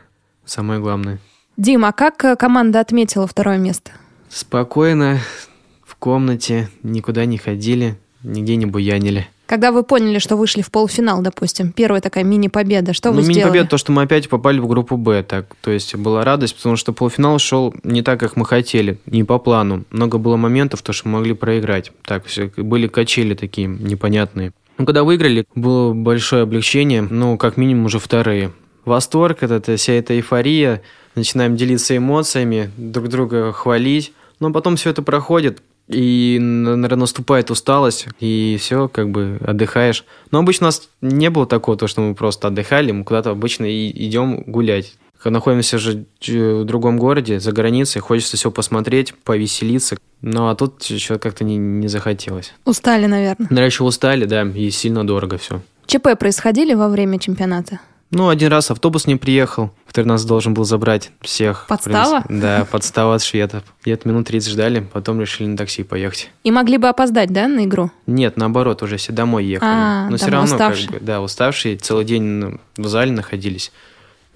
самое 0.45 0.79
главное. 0.79 1.19
Дима, 1.57 1.89
а 1.89 1.91
как 1.93 2.23
э, 2.23 2.35
команда 2.35 2.81
отметила 2.81 3.27
второе 3.27 3.57
место? 3.57 3.91
Спокойно, 4.29 5.19
в 5.83 5.95
комнате, 5.95 6.69
никуда 6.83 7.25
не 7.25 7.37
ходили, 7.37 7.97
нигде 8.23 8.57
не 8.57 8.65
буянили. 8.65 9.27
Когда 9.45 9.71
вы 9.71 9.83
поняли, 9.83 10.17
что 10.17 10.37
вышли 10.37 10.61
в 10.61 10.71
полуфинал, 10.71 11.21
допустим, 11.21 11.71
первая 11.71 12.01
такая 12.01 12.23
мини-победа, 12.23 12.93
что 12.93 13.11
ну, 13.11 13.17
вы 13.17 13.21
сделали? 13.21 13.39
мини-победа, 13.39 13.69
то, 13.69 13.77
что 13.77 13.91
мы 13.91 14.01
опять 14.01 14.27
попали 14.27 14.59
в 14.59 14.67
группу 14.67 14.97
«Б», 14.97 15.23
так, 15.23 15.45
то 15.61 15.69
есть 15.69 15.95
была 15.95 16.23
радость, 16.23 16.55
потому 16.55 16.75
что 16.75 16.93
полуфинал 16.93 17.37
шел 17.37 17.73
не 17.83 18.01
так, 18.01 18.19
как 18.19 18.35
мы 18.35 18.45
хотели, 18.45 18.97
не 19.05 19.23
по 19.23 19.37
плану. 19.37 19.85
Много 19.91 20.17
было 20.17 20.35
моментов, 20.35 20.81
то, 20.81 20.93
что 20.93 21.07
мы 21.07 21.19
могли 21.19 21.33
проиграть. 21.33 21.91
Так, 22.03 22.25
все, 22.25 22.51
были 22.57 22.87
качели 22.87 23.35
такие 23.35 23.67
непонятные. 23.67 24.51
Ну, 24.77 24.85
когда 24.85 25.03
выиграли, 25.03 25.45
было 25.53 25.93
большое 25.93 26.43
облегчение, 26.43 27.01
ну, 27.03 27.37
как 27.37 27.57
минимум 27.57 27.85
уже 27.85 27.99
вторые. 27.99 28.51
Восторг, 28.83 29.43
это, 29.43 29.77
вся 29.77 29.93
эта 29.93 30.15
эйфория, 30.15 30.81
начинаем 31.15 31.55
делиться 31.55 31.95
эмоциями, 31.95 32.71
друг 32.77 33.07
друга 33.09 33.51
хвалить, 33.53 34.13
но 34.39 34.51
потом 34.51 34.75
все 34.75 34.89
это 34.89 35.01
проходит, 35.01 35.61
и, 35.87 36.37
наверное, 36.39 37.01
наступает 37.01 37.51
усталость, 37.51 38.07
и 38.19 38.57
все, 38.59 38.87
как 38.87 39.09
бы 39.09 39.39
отдыхаешь. 39.45 40.05
Но 40.31 40.39
обычно 40.39 40.65
у 40.65 40.69
нас 40.69 40.89
не 41.01 41.29
было 41.29 41.45
такого, 41.45 41.77
то, 41.77 41.87
что 41.87 42.01
мы 42.01 42.15
просто 42.15 42.47
отдыхали, 42.47 42.91
мы 42.91 43.03
куда-то 43.03 43.31
обычно 43.31 43.65
и 43.65 43.89
идем 44.07 44.43
гулять. 44.47 44.93
Находимся 45.23 45.79
же 45.79 46.05
в 46.27 46.65
другом 46.65 46.99
городе, 46.99 47.39
за 47.39 47.51
границей, 47.51 47.99
хочется 47.99 48.37
все 48.37 48.51
посмотреть, 48.51 49.15
повеселиться. 49.15 49.97
Ну, 50.21 50.49
а 50.49 50.55
тут 50.55 50.83
еще 50.83 51.17
как-то 51.17 51.43
не, 51.43 51.57
не 51.57 51.87
захотелось. 51.87 52.53
Устали, 52.63 53.07
наверное. 53.07 53.47
Наверное, 53.49 53.65
еще 53.65 53.83
устали, 53.85 54.25
да, 54.25 54.43
и 54.43 54.69
сильно 54.69 55.05
дорого 55.05 55.39
все. 55.39 55.61
ЧП 55.87 56.09
происходили 56.19 56.75
во 56.75 56.89
время 56.89 57.17
чемпионата? 57.19 57.79
Ну, 58.15 58.29
один 58.29 58.47
раз 58.47 58.71
автобус 58.71 59.07
не 59.07 59.17
приехал, 59.17 59.71
который 59.87 60.05
нас 60.05 60.23
должен 60.23 60.53
был 60.53 60.63
забрать 60.63 61.11
всех. 61.19 61.65
Подстава? 61.67 62.23
Да, 62.29 62.65
подстава 62.71 63.15
от 63.15 63.21
шведов. 63.21 63.63
Где-то 63.83 64.07
минут 64.07 64.27
30 64.27 64.51
ждали, 64.51 64.87
потом 64.93 65.19
решили 65.19 65.47
на 65.47 65.57
такси 65.57 65.83
поехать. 65.83 66.29
И 66.45 66.49
могли 66.49 66.77
бы 66.77 66.87
опоздать, 66.87 67.33
да, 67.33 67.49
на 67.49 67.65
игру? 67.65 67.91
Нет, 68.07 68.37
наоборот, 68.37 68.81
уже 68.83 68.95
все 68.95 69.11
домой 69.11 69.43
ехали. 69.43 69.69
А, 69.69 70.07
Но 70.09 70.15
все 70.15 70.27
равно, 70.27 70.45
уставшие. 70.45 70.87
как 70.87 70.99
бы, 71.01 71.05
да, 71.05 71.21
уставшие, 71.21 71.75
целый 71.75 72.05
день 72.05 72.57
в 72.77 72.87
зале 72.87 73.11
находились. 73.11 73.73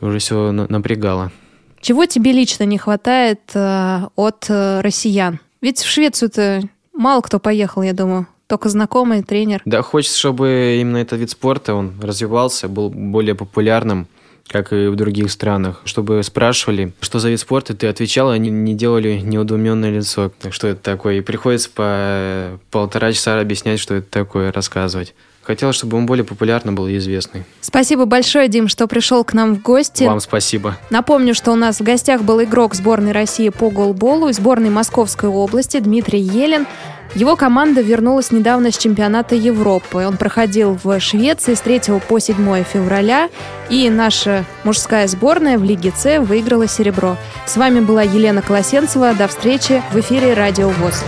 Уже 0.02 0.20
все 0.20 0.52
напрягало. 0.52 1.32
Чего 1.80 2.06
тебе 2.06 2.34
лично 2.34 2.66
не 2.66 2.78
хватает 2.78 3.40
э, 3.54 4.02
от 4.18 4.46
э, 4.50 4.82
россиян? 4.82 5.40
Ведь 5.62 5.80
в 5.80 5.90
Швецию-то 5.90 6.64
мало 6.92 7.22
кто 7.22 7.40
поехал, 7.40 7.82
я 7.82 7.94
думаю. 7.94 8.28
Только 8.50 8.68
знакомый 8.70 9.22
тренер. 9.22 9.62
Да, 9.66 9.84
хочется, 9.84 10.18
чтобы 10.18 10.80
именно 10.82 10.98
этот 10.98 11.20
вид 11.20 11.30
спорта, 11.30 11.76
он 11.76 11.94
развивался, 12.02 12.68
был 12.68 12.90
более 12.90 13.36
популярным 13.36 14.08
как 14.48 14.74
и 14.74 14.88
в 14.88 14.96
других 14.96 15.30
странах, 15.30 15.82
чтобы 15.86 16.24
спрашивали, 16.24 16.92
что 17.02 17.20
за 17.20 17.30
вид 17.30 17.40
спорта, 17.40 17.76
ты 17.76 17.86
отвечал, 17.86 18.32
они 18.32 18.50
не 18.50 18.74
делали 18.74 19.20
неудуменное 19.20 19.92
лицо, 19.92 20.32
что 20.50 20.68
это 20.68 20.82
такое. 20.82 21.18
И 21.18 21.22
приходится 21.22 21.70
по 21.70 22.60
полтора 22.72 23.14
часа 23.14 23.40
объяснять, 23.40 23.80
что 23.80 23.94
это 23.94 24.10
такое, 24.10 24.52
рассказывать. 24.52 25.14
Хотелось, 25.50 25.78
чтобы 25.78 25.98
он 25.98 26.06
более 26.06 26.24
популярный 26.24 26.74
был 26.74 26.86
и 26.86 26.98
известный. 26.98 27.44
Спасибо 27.60 28.06
большое, 28.06 28.48
Дим, 28.50 28.68
что 28.68 28.86
пришел 28.86 29.24
к 29.24 29.34
нам 29.34 29.56
в 29.56 29.64
гости. 29.64 30.04
Вам 30.04 30.20
спасибо. 30.20 30.78
Напомню, 30.92 31.34
что 31.34 31.52
у 31.52 31.56
нас 31.56 31.80
в 31.80 31.84
гостях 31.84 32.22
был 32.22 32.44
игрок 32.44 32.76
сборной 32.76 33.14
России 33.14 33.50
по 33.50 33.72
голболу 33.72 34.30
и 34.30 34.34
сборной 34.34 34.70
Московской 34.70 35.28
области 35.28 35.80
Дмитрий 35.80 36.20
Елен. 36.20 36.68
Его 37.16 37.36
команда 37.36 37.82
вернулась 37.82 38.32
недавно 38.32 38.72
с 38.72 38.78
чемпионата 38.78 39.34
Европы. 39.34 40.06
Он 40.06 40.18
проходил 40.18 40.78
в 40.84 41.00
Швеции 41.00 41.56
с 41.56 41.62
3 41.62 42.00
по 42.08 42.20
7 42.20 42.64
февраля, 42.64 43.28
и 43.72 43.90
наша 43.90 44.46
мужская 44.64 45.08
сборная 45.08 45.58
в 45.58 45.64
Лиге 45.64 45.92
С 45.98 46.20
выиграла 46.20 46.68
серебро. 46.68 47.18
С 47.48 47.58
вами 47.58 47.80
была 47.80 48.04
Елена 48.04 48.44
Колосенцева. 48.44 49.16
До 49.16 49.28
встречи 49.28 49.82
в 49.92 50.00
эфире 50.00 50.36
«Радио 50.36 50.70
ВОЗ». 50.70 51.04